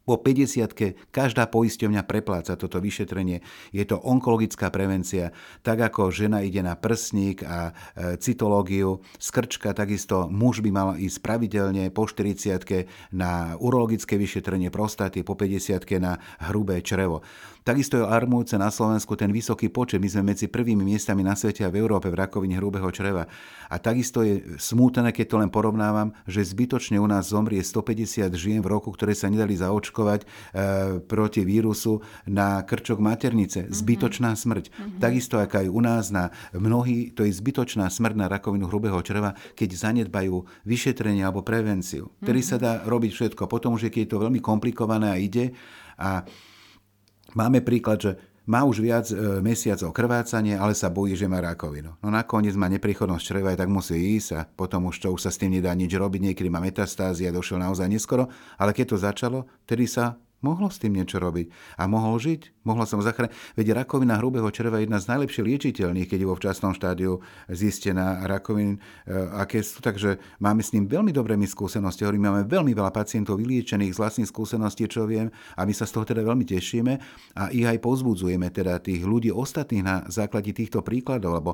po 0.02 0.18
50 0.18 1.12
každá 1.14 1.46
poisťovňa 1.46 2.02
prepláca 2.06 2.58
toto 2.58 2.82
vyšetrenie. 2.82 3.42
Je 3.70 3.84
to 3.86 3.98
onkologická 3.98 4.68
prevencia. 4.74 5.30
Tak 5.62 5.92
ako 5.92 6.10
žena 6.10 6.42
ide 6.42 6.62
na 6.62 6.74
prsník 6.74 7.42
a 7.46 7.70
e, 7.70 8.18
cytológiu, 8.18 9.02
skrčka, 9.18 9.74
takisto 9.74 10.26
muž 10.26 10.60
by 10.60 10.70
mal 10.70 10.88
ísť 10.98 11.18
pravidelne 11.22 11.88
po 11.94 12.06
40 12.06 13.14
na 13.14 13.54
urologické 13.58 14.18
vyšetrenie 14.18 14.74
prostaty, 14.74 15.22
po 15.22 15.38
50 15.38 15.86
na 16.02 16.18
hrubé 16.50 16.82
črevo. 16.82 17.22
Takisto 17.62 17.94
je 17.94 18.02
alarmujúce 18.02 18.58
na 18.58 18.74
Slovensku 18.74 19.14
ten 19.14 19.30
vysoký 19.30 19.70
počet. 19.70 20.02
My 20.02 20.10
sme 20.10 20.34
medzi 20.34 20.50
prvými 20.50 20.82
miestami 20.82 21.22
na 21.22 21.38
svete 21.38 21.62
a 21.62 21.70
v 21.70 21.78
Európe 21.78 22.10
v 22.10 22.18
rakovine 22.18 22.58
hrubého 22.58 22.90
čreva. 22.90 23.30
A 23.70 23.78
takisto 23.78 24.26
je 24.26 24.58
smutné, 24.58 25.14
keď 25.14 25.26
to 25.30 25.36
len 25.38 25.46
porovnávam, 25.46 26.10
že 26.26 26.42
zbytočne 26.42 26.98
u 26.98 27.06
nás 27.06 27.30
zomrie 27.30 27.62
150 27.62 28.34
žien 28.34 28.58
v 28.58 28.66
roku, 28.66 28.90
ktoré 28.90 29.14
sa 29.14 29.30
nedali 29.30 29.54
zaočkovať 29.54 30.20
e, 30.22 30.26
proti 31.06 31.46
vírusu 31.46 32.02
na 32.26 32.66
krčok 32.66 32.98
maternice. 32.98 33.64
Mhm. 33.64 33.70
Zbytočná 33.70 34.34
smrť. 34.34 34.64
Mm-hmm. 34.68 34.98
Takisto 34.98 35.38
ako 35.38 35.54
aj 35.62 35.68
u 35.70 35.80
nás 35.80 36.04
na 36.10 36.34
mnohí, 36.50 37.14
to 37.14 37.22
je 37.22 37.30
zbytočná 37.30 37.86
smrť 37.86 38.14
na 38.18 38.26
rakovinu 38.26 38.66
hrubého 38.66 38.98
čreva, 39.06 39.38
keď 39.54 39.70
zanedbajú 39.78 40.66
vyšetrenie 40.66 41.22
alebo 41.22 41.46
prevenciu. 41.46 42.10
Mm-hmm. 42.10 42.24
Vtedy 42.26 42.40
sa 42.42 42.56
dá 42.58 42.72
robiť 42.82 43.10
všetko. 43.14 43.46
Potom 43.46 43.78
už 43.78 43.86
je, 43.86 43.90
keď 43.94 44.02
je 44.02 44.10
to 44.10 44.22
veľmi 44.26 44.42
komplikované 44.42 45.14
a 45.14 45.16
ide 45.16 45.54
a 45.94 46.26
máme 47.34 47.64
príklad, 47.64 47.98
že 48.00 48.12
má 48.42 48.66
už 48.66 48.82
viac 48.82 49.06
e, 49.10 49.14
mesiacov 49.38 49.94
krvácanie, 49.94 50.58
ale 50.58 50.74
sa 50.74 50.90
bojí, 50.90 51.14
že 51.14 51.30
má 51.30 51.38
rakovinu. 51.38 51.94
No 52.02 52.08
nakoniec 52.10 52.58
má 52.58 52.66
neprichodnosť 52.66 53.22
čreva, 53.22 53.54
tak 53.54 53.70
musí 53.70 54.18
ísť 54.18 54.28
a 54.34 54.40
potom 54.42 54.90
už 54.90 54.98
to 54.98 55.08
už 55.14 55.22
sa 55.22 55.30
s 55.30 55.38
tým 55.38 55.54
nedá 55.54 55.70
nič 55.70 55.94
robiť. 55.94 56.32
Niekedy 56.32 56.48
má 56.50 56.58
metastázia, 56.58 57.30
došiel 57.30 57.62
naozaj 57.62 57.86
neskoro, 57.86 58.26
ale 58.58 58.74
keď 58.74 58.86
to 58.90 58.96
začalo, 58.98 59.38
tedy 59.62 59.86
sa 59.86 60.18
mohlo 60.42 60.68
s 60.68 60.82
tým 60.82 60.98
niečo 60.98 61.22
robiť 61.22 61.78
a 61.78 61.86
mohol 61.86 62.18
žiť. 62.18 62.62
Mohla 62.62 62.86
som 62.86 63.02
zachrániť. 63.02 63.34
Veď 63.58 63.82
rakovina 63.82 64.22
hrubého 64.22 64.46
čreva 64.54 64.78
je 64.78 64.86
jedna 64.86 65.02
z 65.02 65.10
najlepšie 65.10 65.42
liečiteľných, 65.42 66.06
keď 66.06 66.18
je 66.22 66.28
vo 66.30 66.38
včasnom 66.38 66.70
štádiu 66.74 67.18
zistená 67.50 68.22
rakovin, 68.30 68.78
e, 68.78 69.10
aké 69.34 69.66
sú. 69.66 69.82
Takže 69.82 70.22
máme 70.38 70.62
s 70.62 70.70
ním 70.70 70.86
veľmi 70.86 71.10
dobré 71.10 71.34
my 71.34 71.46
skúsenosti. 71.46 72.06
Hovorím, 72.06 72.30
máme 72.30 72.42
veľmi 72.46 72.70
veľa 72.70 72.94
pacientov 72.94 73.42
vyliečených 73.42 73.94
z 73.94 73.98
vlastných 73.98 74.30
skúseností, 74.30 74.86
čo 74.86 75.10
viem, 75.10 75.34
a 75.58 75.66
my 75.66 75.74
sa 75.74 75.90
z 75.90 75.92
toho 75.98 76.06
teda 76.06 76.22
veľmi 76.22 76.46
tešíme 76.46 76.92
a 77.34 77.50
ich 77.50 77.66
aj 77.66 77.82
pozbudzujeme, 77.82 78.46
teda 78.54 78.78
tých 78.78 79.02
ľudí 79.02 79.34
ostatných 79.34 79.82
na 79.82 80.06
základe 80.06 80.54
týchto 80.54 80.86
príkladov, 80.86 81.38
lebo 81.42 81.50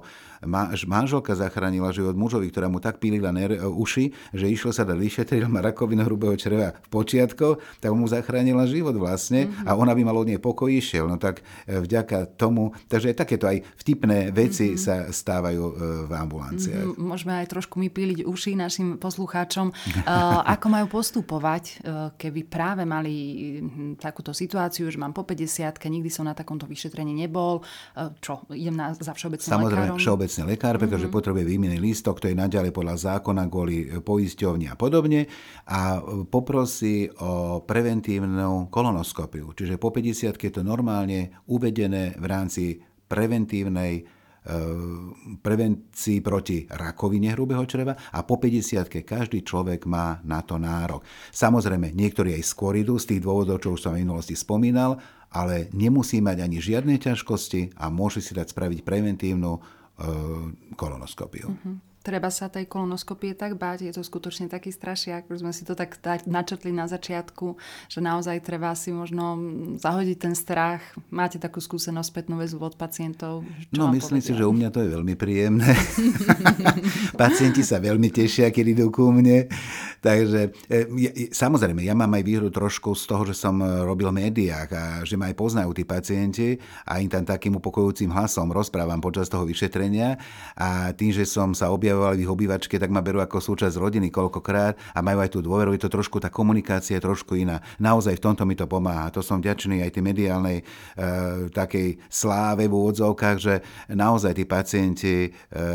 manželka 0.85 1.33
zachránila 1.33 1.89
život 1.97 2.17
mužovi, 2.17 2.53
ktorá 2.53 2.69
mu 2.69 2.85
tak 2.85 3.01
pílila 3.01 3.33
uši, 3.65 4.13
že 4.37 4.47
išlo 4.49 4.77
sa 4.77 4.85
dať 4.85 4.99
vyšetriť, 4.99 5.49
má 5.49 5.65
rakovina 5.65 6.05
hrubého 6.05 6.37
čreva 6.37 6.77
v 6.77 6.89
počiatkoch, 6.93 7.81
tak 7.81 7.91
mu 7.97 8.05
zachránila 8.05 8.69
život 8.69 8.78
vlastne 8.83 9.49
mm-hmm. 9.49 9.67
a 9.67 9.71
ona 9.75 9.93
by 9.95 10.03
mala 10.07 10.23
od 10.23 10.29
nej 10.29 10.41
pokoj 10.41 10.69
išiel. 10.71 11.11
No 11.11 11.19
tak 11.19 11.43
e, 11.67 11.79
vďaka 11.81 12.39
tomu, 12.39 12.75
takže 12.87 13.15
takéto 13.15 13.51
aj 13.51 13.65
vtipné 13.81 14.31
veci 14.31 14.75
mm-hmm. 14.75 14.83
sa 14.83 14.95
stávajú 15.11 15.65
e, 15.65 15.73
v 16.07 16.13
ambulanciách. 16.13 16.87
Mm-hmm. 16.95 17.07
Môžeme 17.09 17.33
aj 17.43 17.47
trošku 17.51 17.77
mi 17.81 17.89
píliť 17.91 18.25
uši 18.25 18.55
našim 18.55 18.97
poslucháčom. 18.97 19.73
Ako 20.55 20.67
majú 20.71 20.87
postupovať, 20.89 21.65
e, 21.69 21.73
keby 22.17 22.41
práve 22.47 22.83
mali 22.89 23.15
hm, 23.61 23.99
takúto 23.99 24.31
situáciu, 24.33 24.89
že 24.89 24.99
mám 25.01 25.13
po 25.13 25.25
50 25.25 25.81
nikdy 25.89 26.11
som 26.13 26.29
na 26.29 26.37
takomto 26.37 26.69
vyšetrení 26.69 27.17
nebol. 27.17 27.65
Čo, 28.21 28.45
idem 28.53 28.77
na, 28.77 28.93
za 28.93 29.17
všeobecným 29.17 29.51
Samozrejme, 29.51 29.87
lekárom? 29.89 30.01
všeobecný 30.01 30.43
lekár, 30.53 30.75
pretože 30.77 31.07
mm-hmm. 31.09 31.17
potrebuje 31.17 31.45
výmenný 31.49 31.79
lístok, 31.81 32.21
to 32.21 32.29
je 32.29 32.37
naďalej 32.37 32.71
podľa 32.71 32.97
zákona 33.17 33.49
kvôli 33.49 33.89
poisťovni 33.99 34.69
a 34.69 34.77
podobne. 34.77 35.27
A 35.69 36.01
poprosí 36.29 37.09
o 37.19 37.65
preventívnu 37.65 38.68
kolonoskopiu. 38.69 39.53
Čiže 39.53 39.81
po 39.81 39.91
50 39.91 40.37
je 40.37 40.53
to 40.53 40.63
normálne 40.63 41.35
uvedené 41.49 42.17
v 42.17 42.25
rámci 42.25 42.65
preventívnej 43.09 43.93
e, 43.99 44.03
prevencii 45.41 46.19
proti 46.21 46.69
rakovine 46.69 47.33
hrubého 47.33 47.65
čreva 47.65 47.97
a 47.97 48.23
po 48.23 48.37
50 48.37 49.03
každý 49.03 49.43
človek 49.43 49.89
má 49.89 50.21
na 50.23 50.45
to 50.45 50.61
nárok. 50.61 51.03
Samozrejme, 51.33 51.97
niektorí 51.97 52.37
aj 52.37 52.45
skôr 52.45 52.77
idú 52.77 53.01
z 53.01 53.17
tých 53.17 53.25
dôvodov, 53.25 53.65
čo 53.65 53.75
už 53.75 53.81
som 53.89 53.93
v 53.97 54.05
minulosti 54.05 54.37
spomínal, 54.37 55.01
ale 55.33 55.69
nemusí 55.77 56.21
mať 56.21 56.45
ani 56.45 56.61
žiadne 56.61 56.97
ťažkosti 56.97 57.81
a 57.81 57.93
môže 57.93 58.21
si 58.21 58.33
dať 58.33 58.53
spraviť 58.53 58.85
preventívnu 58.85 59.53
e, 59.57 59.61
kolonoskopiu. 60.77 61.49
Uh-huh 61.49 61.88
treba 62.09 62.33
sa 62.33 62.49
tej 62.49 62.65
kolonoskopie 62.65 63.37
tak 63.37 63.61
báť. 63.61 63.85
Je 63.85 63.93
to 63.93 64.01
skutočne 64.01 64.49
taký 64.49 64.73
strašiak, 64.73 65.29
už 65.29 65.45
sme 65.45 65.53
si 65.53 65.69
to 65.69 65.77
tak 65.77 66.01
načrtli 66.25 66.73
na 66.73 66.89
začiatku, 66.89 67.61
že 67.93 68.01
naozaj 68.01 68.41
treba 68.41 68.73
si 68.73 68.97
možno 68.97 69.37
zahodiť 69.77 70.17
ten 70.17 70.33
strach. 70.33 70.81
Máte 71.13 71.37
takú 71.37 71.61
skúsenosť 71.61 72.09
spätnú 72.09 72.41
väzbu 72.41 72.73
od 72.73 72.77
pacientov? 72.81 73.45
Čo 73.69 73.85
no 73.85 73.93
myslím 73.93 74.25
povedia? 74.25 74.33
si, 74.33 74.41
že 74.41 74.49
u 74.49 74.53
mňa 74.57 74.69
to 74.73 74.81
je 74.81 74.89
veľmi 74.89 75.15
príjemné. 75.21 75.69
Pacienti 77.21 77.61
sa 77.61 77.77
veľmi 77.77 78.09
tešia, 78.09 78.49
keď 78.49 78.81
idú 78.81 78.89
ku 78.89 79.13
mne. 79.13 79.45
Takže 79.99 80.55
e, 80.71 81.35
samozrejme, 81.35 81.83
ja 81.83 81.91
mám 81.99 82.15
aj 82.15 82.23
výhru 82.23 82.49
trošku 82.55 82.95
z 82.95 83.05
toho, 83.11 83.27
že 83.27 83.35
som 83.35 83.59
e, 83.59 83.67
robil 83.83 84.15
v 84.15 84.31
médiách 84.31 84.69
a 84.71 84.85
že 85.03 85.19
ma 85.19 85.27
aj 85.27 85.35
poznajú 85.35 85.75
tí 85.75 85.83
pacienti 85.83 86.55
a 86.87 87.03
im 87.03 87.11
tam 87.11 87.27
takým 87.27 87.59
upokojujúcim 87.59 88.15
hlasom 88.15 88.55
rozprávam 88.55 89.03
počas 89.03 89.27
toho 89.27 89.43
vyšetrenia 89.43 90.15
a 90.55 90.95
tým, 90.95 91.11
že 91.11 91.27
som 91.27 91.51
sa 91.51 91.75
objavil 91.75 91.98
objavovali 91.99 92.23
v 92.23 92.25
ich 92.25 92.31
obývačke, 92.31 92.75
tak 92.79 92.95
ma 92.95 93.03
berú 93.03 93.19
ako 93.19 93.43
súčasť 93.43 93.75
rodiny 93.75 94.09
koľkokrát 94.15 94.79
a 94.95 95.03
majú 95.03 95.19
aj 95.19 95.31
tú 95.35 95.41
dôveru. 95.43 95.75
Je 95.75 95.83
to 95.83 95.91
trošku, 95.91 96.23
tá 96.23 96.31
komunikácia 96.31 96.97
je 96.97 97.03
trošku 97.03 97.35
iná. 97.35 97.59
Naozaj 97.83 98.23
v 98.23 98.23
tomto 98.23 98.47
mi 98.47 98.55
to 98.55 98.71
pomáha. 98.71 99.11
To 99.11 99.21
som 99.21 99.43
vďačný 99.43 99.83
aj 99.83 99.99
tej 99.99 100.03
mediálnej 100.07 100.59
e, 100.61 100.65
takej 101.51 101.99
sláve 102.07 102.71
v 102.71 102.75
úvodzovkách, 102.75 103.37
že 103.43 103.55
naozaj 103.91 104.39
tí 104.39 104.45
pacienti 104.47 105.15
e, 105.27 105.31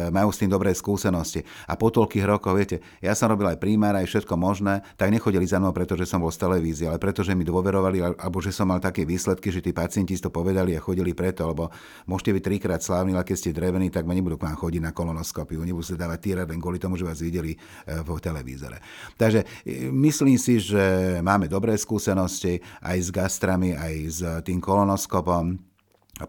majú 0.10 0.32
s 0.32 0.40
tým 0.40 0.50
dobré 0.50 0.72
skúsenosti. 0.72 1.44
A 1.68 1.76
po 1.76 1.92
toľkých 1.92 2.24
rokoch, 2.24 2.56
viete, 2.56 2.80
ja 3.04 3.12
som 3.18 3.28
robil 3.28 3.52
aj 3.52 3.60
primára, 3.60 4.00
aj 4.00 4.08
všetko 4.08 4.34
možné, 4.40 4.86
tak 4.96 5.12
nechodili 5.12 5.44
za 5.44 5.60
mnou, 5.60 5.76
pretože 5.76 6.08
som 6.08 6.24
bol 6.24 6.32
z 6.32 6.40
televízie, 6.40 6.88
ale 6.88 7.02
pretože 7.02 7.36
mi 7.36 7.44
dôverovali, 7.44 8.16
alebo 8.16 8.40
že 8.40 8.56
som 8.56 8.72
mal 8.72 8.80
také 8.80 9.04
výsledky, 9.04 9.52
že 9.52 9.60
tí 9.60 9.76
pacienti 9.76 10.16
to 10.16 10.30
povedali 10.30 10.78
a 10.78 10.80
chodili 10.80 11.12
preto, 11.12 11.50
lebo 11.50 11.74
môžete 12.08 12.32
byť 12.38 12.44
trikrát 12.46 12.80
slávni, 12.80 13.18
ale 13.18 13.26
keď 13.26 13.36
ste 13.36 13.50
drevení, 13.52 13.90
tak 13.90 14.06
ma 14.08 14.14
nebudú 14.14 14.38
k 14.40 14.46
vám 14.48 14.56
chodiť 14.56 14.82
na 14.84 14.92
kolonoskopiu, 14.94 15.66
nebudú 15.66 15.84
sa 15.84 15.98
dávať 15.98 16.13
týrať 16.18 16.50
len 16.50 16.60
kvôli 16.62 16.82
tomu, 16.82 16.98
že 16.98 17.08
vás 17.08 17.20
videli 17.22 17.54
e, 17.54 17.58
v 18.02 18.10
televízore. 18.20 18.78
Takže 19.18 19.42
e, 19.64 19.90
myslím 19.92 20.38
si, 20.38 20.60
že 20.60 21.18
máme 21.22 21.46
dobré 21.48 21.78
skúsenosti 21.78 22.62
aj 22.82 22.98
s 22.98 23.10
gastrami, 23.10 23.78
aj 23.78 23.94
s 24.10 24.20
tým 24.46 24.60
kolonoskopom. 24.62 25.58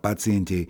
Pacienti 0.01 0.65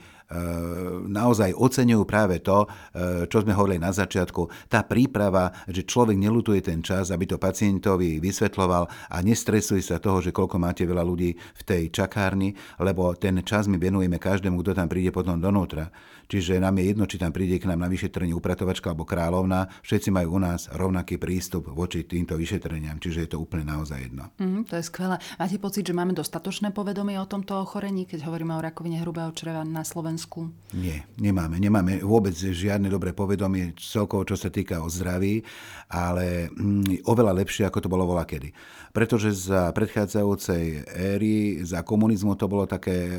naozaj 1.04 1.52
oceňujú 1.52 2.02
práve 2.08 2.40
to, 2.40 2.64
e, 2.64 3.28
čo 3.28 3.44
sme 3.44 3.52
hovorili 3.52 3.78
na 3.78 3.92
začiatku, 3.92 4.70
tá 4.72 4.82
príprava, 4.82 5.52
že 5.68 5.84
človek 5.84 6.16
nelutuje 6.16 6.64
ten 6.64 6.80
čas, 6.80 7.12
aby 7.12 7.28
to 7.28 7.36
pacientovi 7.36 8.18
vysvetloval 8.18 8.88
a 8.88 9.16
nestresuje 9.20 9.84
sa 9.84 10.00
toho, 10.00 10.24
že 10.24 10.32
koľko 10.32 10.56
máte 10.56 10.82
veľa 10.88 11.04
ľudí 11.04 11.36
v 11.36 11.62
tej 11.62 11.92
čakárni, 11.92 12.56
lebo 12.80 13.12
ten 13.14 13.36
čas 13.44 13.68
my 13.68 13.76
venujeme 13.76 14.16
každému, 14.16 14.64
kto 14.64 14.72
tam 14.72 14.88
príde 14.88 15.12
potom 15.12 15.36
donútra. 15.36 15.92
Čiže 16.24 16.56
nám 16.56 16.80
je 16.80 16.84
jedno, 16.88 17.04
či 17.04 17.20
tam 17.20 17.36
príde 17.36 17.60
k 17.60 17.68
nám 17.68 17.84
na 17.84 17.88
vyšetrenie 17.92 18.32
upratovačka 18.32 18.90
alebo 18.90 19.04
kráľovna, 19.04 19.68
všetci 19.84 20.08
majú 20.08 20.40
u 20.40 20.40
nás 20.40 20.72
rovnaký 20.72 21.20
prístup 21.20 21.68
voči 21.68 22.08
týmto 22.08 22.40
vyšetreniam, 22.40 22.96
čiže 22.96 23.28
je 23.28 23.30
to 23.36 23.38
úplne 23.44 23.68
naozaj 23.68 24.00
jedno. 24.00 24.32
Mm, 24.40 24.64
to 24.64 24.80
je 24.80 24.84
skvelé. 24.88 25.20
Máte 25.36 25.60
pocit, 25.60 25.84
že 25.84 25.92
máme 25.92 26.16
dostatočné 26.16 26.72
povedomie 26.72 27.20
o 27.20 27.28
tomto 27.28 27.60
ochorení, 27.60 28.08
keď 28.08 28.24
hovoríme 28.24 28.56
o 28.56 28.64
rakovine 28.64 29.04
hrubého 29.04 29.28
čreva 29.36 29.68
na 29.68 29.84
Slovensku? 29.84 30.13
Slovensku? 30.14 30.54
Nie, 30.78 31.02
nemáme. 31.18 31.58
Nemáme 31.58 31.98
vôbec 31.98 32.34
žiadne 32.38 32.86
dobré 32.86 33.10
povedomie 33.10 33.74
celkovo, 33.74 34.22
čo 34.22 34.38
sa 34.38 34.46
týka 34.46 34.78
o 34.78 34.86
zdraví, 34.86 35.42
ale 35.90 36.46
mm, 36.54 37.02
oveľa 37.10 37.34
lepšie, 37.42 37.66
ako 37.66 37.82
to 37.82 37.90
bolo 37.90 38.06
voľa 38.06 38.22
kedy. 38.22 38.54
Pretože 38.94 39.34
za 39.50 39.74
predchádzajúcej 39.74 40.86
éry, 40.94 41.66
za 41.66 41.82
komunizmu 41.82 42.38
to 42.38 42.46
bolo 42.46 42.62
také, 42.62 43.18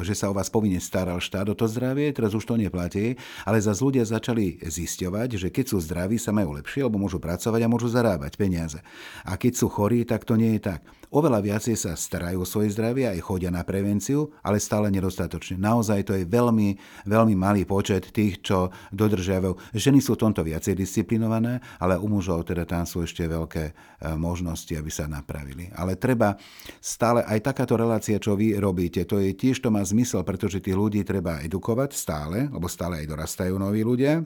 že 0.00 0.16
sa 0.16 0.32
o 0.32 0.36
vás 0.36 0.48
povinne 0.48 0.80
staral 0.80 1.20
štát 1.20 1.44
o 1.52 1.54
to 1.54 1.68
zdravie, 1.68 2.08
teraz 2.16 2.32
už 2.32 2.48
to 2.48 2.56
neplatí, 2.56 3.12
ale 3.44 3.60
zase 3.60 3.84
ľudia 3.84 4.08
začali 4.08 4.64
zisťovať, 4.64 5.36
že 5.36 5.48
keď 5.52 5.64
sú 5.68 5.78
zdraví, 5.84 6.16
sa 6.16 6.32
majú 6.32 6.56
lepšie, 6.56 6.88
lebo 6.88 6.96
môžu 6.96 7.20
pracovať 7.20 7.60
a 7.60 7.68
môžu 7.68 7.92
zarábať 7.92 8.40
peniaze. 8.40 8.80
A 9.28 9.36
keď 9.36 9.52
sú 9.60 9.68
chorí, 9.68 10.08
tak 10.08 10.24
to 10.24 10.40
nie 10.40 10.56
je 10.56 10.72
tak. 10.72 10.80
Oveľa 11.14 11.46
viacej 11.46 11.78
sa 11.78 11.94
starajú 11.94 12.42
o 12.42 12.48
svoje 12.48 12.74
zdravie, 12.74 13.06
aj 13.06 13.22
chodia 13.22 13.46
na 13.46 13.62
prevenciu, 13.62 14.34
ale 14.42 14.58
stále 14.58 14.90
nedostatočne. 14.90 15.54
Naozaj 15.54 16.10
to 16.10 16.18
je 16.18 16.26
veľmi, 16.26 16.74
veľmi 17.06 17.38
malý 17.38 17.62
počet 17.62 18.10
tých, 18.10 18.42
čo 18.42 18.74
dodržiavajú. 18.90 19.78
Ženy 19.78 20.02
sú 20.02 20.18
v 20.18 20.26
tomto 20.26 20.42
viacej 20.42 20.74
disciplinované, 20.74 21.62
ale 21.78 21.94
u 22.02 22.10
mužov 22.10 22.50
teda 22.50 22.66
tam 22.66 22.82
sú 22.82 23.06
ešte 23.06 23.30
veľké 23.30 23.64
e, 23.70 23.72
možnosti, 24.18 24.74
aby 24.74 24.90
sa 24.94 25.10
napravili. 25.10 25.74
Ale 25.74 25.98
treba 25.98 26.38
stále, 26.78 27.26
aj 27.26 27.42
takáto 27.42 27.74
relácia, 27.74 28.22
čo 28.22 28.38
vy 28.38 28.54
robíte, 28.54 29.02
to 29.02 29.18
je 29.18 29.34
tiež 29.34 29.58
to 29.58 29.74
má 29.74 29.82
zmysel, 29.82 30.22
pretože 30.22 30.62
tých 30.62 30.78
ľudí 30.78 31.02
treba 31.02 31.42
edukovať 31.42 31.90
stále, 31.90 32.46
lebo 32.46 32.70
stále 32.70 33.02
aj 33.02 33.10
dorastajú 33.10 33.58
noví 33.58 33.82
ľudia 33.82 34.22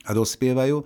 a 0.00 0.10
dospievajú. 0.16 0.80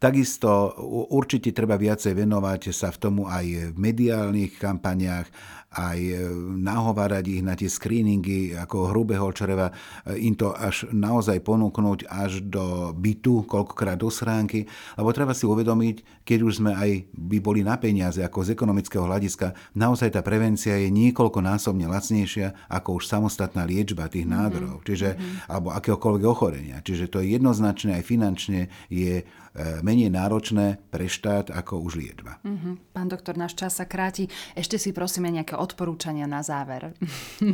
Takisto 0.00 0.72
určite 1.12 1.52
treba 1.52 1.76
viacej 1.76 2.16
venovať 2.16 2.72
sa 2.72 2.88
v 2.88 2.96
tomu 2.96 3.22
aj 3.28 3.76
v 3.76 3.76
mediálnych 3.76 4.56
kampaniách, 4.56 5.28
aj 5.74 5.98
e, 5.98 6.14
nahovárať 6.62 7.24
ich 7.26 7.42
na 7.42 7.58
tie 7.58 7.66
screeningy 7.66 8.54
ako 8.54 8.94
hrubého 8.94 9.26
čreva, 9.34 9.74
e, 10.06 10.22
im 10.24 10.38
to 10.38 10.54
až 10.54 10.86
naozaj 10.94 11.42
ponúknuť 11.42 12.06
až 12.06 12.40
do 12.46 12.94
bytu, 12.94 13.42
koľkokrát 13.44 13.98
do 13.98 14.08
sránky, 14.08 14.70
lebo 14.94 15.10
treba 15.10 15.34
si 15.34 15.44
uvedomiť, 15.44 16.22
keď 16.22 16.38
už 16.40 16.52
sme 16.62 16.72
aj 16.72 17.10
by 17.10 17.38
boli 17.42 17.66
na 17.66 17.74
peniaze 17.76 18.22
ako 18.22 18.46
z 18.46 18.54
ekonomického 18.54 19.04
hľadiska, 19.04 19.74
naozaj 19.74 20.14
tá 20.14 20.22
prevencia 20.22 20.78
je 20.78 20.88
niekoľkonásobne 20.94 21.90
lacnejšia 21.90 22.70
ako 22.70 23.02
už 23.02 23.10
samostatná 23.10 23.66
liečba 23.66 24.06
tých 24.06 24.24
mm-hmm. 24.24 24.40
nádorov, 24.40 24.86
čiže, 24.86 25.18
mm-hmm. 25.18 25.50
alebo 25.50 25.68
akéhokoľvek 25.74 26.24
ochorenia. 26.24 26.78
Čiže 26.80 27.10
to 27.10 27.18
je 27.20 27.34
jednoznačne 27.34 27.98
aj 27.98 28.04
finančne 28.06 28.70
je 28.88 29.26
menej 29.54 30.10
náročné 30.10 30.82
pre 30.90 31.06
štát 31.06 31.54
ako 31.54 31.78
už 31.86 31.94
liečba. 31.94 32.42
Uh-huh. 32.42 32.74
Pán 32.90 33.06
doktor, 33.06 33.38
náš 33.38 33.54
čas 33.54 33.78
sa 33.78 33.86
kráti. 33.86 34.26
Ešte 34.58 34.82
si 34.82 34.90
prosíme 34.90 35.30
nejaké 35.30 35.54
odporúčania 35.54 36.26
na 36.26 36.42
záver. 36.42 36.90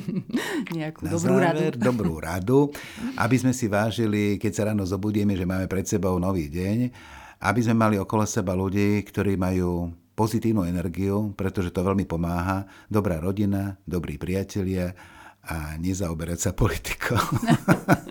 Nejakú 0.77 1.05
na 1.05 1.13
dobrú 1.13 1.37
záver, 1.37 1.77
radu. 1.77 1.85
dobrú 1.85 2.15
radu, 2.17 2.61
aby 3.21 3.37
sme 3.37 3.53
si 3.53 3.69
vážili, 3.69 4.41
keď 4.41 4.53
sa 4.53 4.63
ráno 4.73 4.89
zobudíme, 4.89 5.37
že 5.37 5.45
máme 5.45 5.69
pred 5.69 5.85
sebou 5.85 6.17
nový 6.17 6.49
deň, 6.49 6.79
aby 7.45 7.61
sme 7.61 7.77
mali 7.77 7.97
okolo 8.01 8.25
seba 8.25 8.57
ľudí, 8.57 9.05
ktorí 9.05 9.37
majú 9.37 9.93
pozitívnu 10.17 10.69
energiu, 10.69 11.33
pretože 11.37 11.73
to 11.73 11.85
veľmi 11.85 12.05
pomáha. 12.05 12.69
Dobrá 12.89 13.17
rodina, 13.21 13.77
dobrí 13.89 14.17
priatelia 14.17 14.93
a 15.49 15.81
nezaoberať 15.81 16.39
sa 16.39 16.51
politikou. 16.61 17.21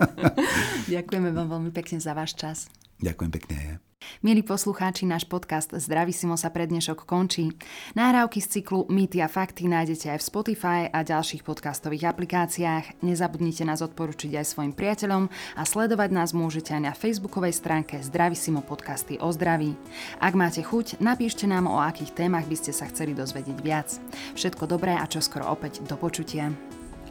Ďakujeme 0.94 1.30
vám 1.30 1.48
veľmi 1.58 1.72
pekne 1.74 2.02
za 2.02 2.18
váš 2.18 2.34
čas. 2.34 2.70
Ďakujem 3.00 3.32
pekne. 3.32 3.80
Milí 4.24 4.44
poslucháči, 4.44 5.04
náš 5.04 5.28
podcast 5.28 5.76
Zdravisimo 5.76 6.40
sa 6.40 6.52
pre 6.52 6.68
dnešok 6.68 7.04
končí. 7.04 7.52
Náhrávky 8.00 8.40
z 8.40 8.60
cyklu 8.60 8.88
Mýty 8.88 9.20
a 9.20 9.28
fakty 9.28 9.68
nájdete 9.68 10.16
aj 10.16 10.20
v 10.24 10.28
Spotify 10.28 10.80
a 10.88 11.04
ďalších 11.04 11.44
podcastových 11.44 12.08
aplikáciách. 12.08 13.04
Nezabudnite 13.04 13.68
nás 13.68 13.84
odporučiť 13.84 14.40
aj 14.40 14.46
svojim 14.48 14.74
priateľom 14.76 15.28
a 15.32 15.62
sledovať 15.68 16.10
nás 16.16 16.32
môžete 16.32 16.76
aj 16.76 16.82
na 16.92 16.94
facebookovej 16.96 17.60
stránke 17.60 18.00
Zdravisimo 18.00 18.64
podcasty 18.64 19.20
o 19.20 19.28
zdraví. 19.36 19.76
Ak 20.24 20.36
máte 20.36 20.64
chuť, 20.64 21.04
napíšte 21.04 21.44
nám, 21.44 21.68
o 21.68 21.80
akých 21.80 22.16
témach 22.16 22.48
by 22.48 22.56
ste 22.56 22.72
sa 22.72 22.88
chceli 22.88 23.12
dozvedieť 23.12 23.58
viac. 23.60 24.00
Všetko 24.36 24.64
dobré 24.64 24.96
a 24.96 25.08
čoskoro 25.08 25.44
opäť 25.48 25.84
do 25.84 26.00
počutia. 26.00 26.56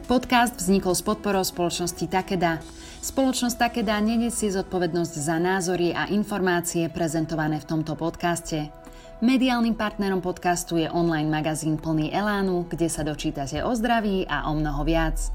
Podcast 0.09 0.57
vznikol 0.57 0.97
s 0.97 1.05
podporou 1.05 1.45
spoločnosti 1.45 2.09
Takeda. 2.09 2.57
Spoločnosť 3.05 3.61
Takeda 3.61 4.01
nenesie 4.01 4.49
zodpovednosť 4.49 5.13
za 5.13 5.37
názory 5.37 5.93
a 5.93 6.09
informácie 6.09 6.89
prezentované 6.89 7.61
v 7.61 7.69
tomto 7.69 7.93
podcaste. 7.93 8.73
Mediálnym 9.21 9.77
partnerom 9.77 10.17
podcastu 10.17 10.81
je 10.81 10.89
online 10.89 11.29
magazín 11.29 11.77
plný 11.77 12.09
Elánu, 12.09 12.65
kde 12.65 12.89
sa 12.89 13.05
dočítate 13.05 13.61
o 13.61 13.69
zdraví 13.77 14.25
a 14.25 14.49
o 14.49 14.57
mnoho 14.57 14.81
viac. 14.81 15.29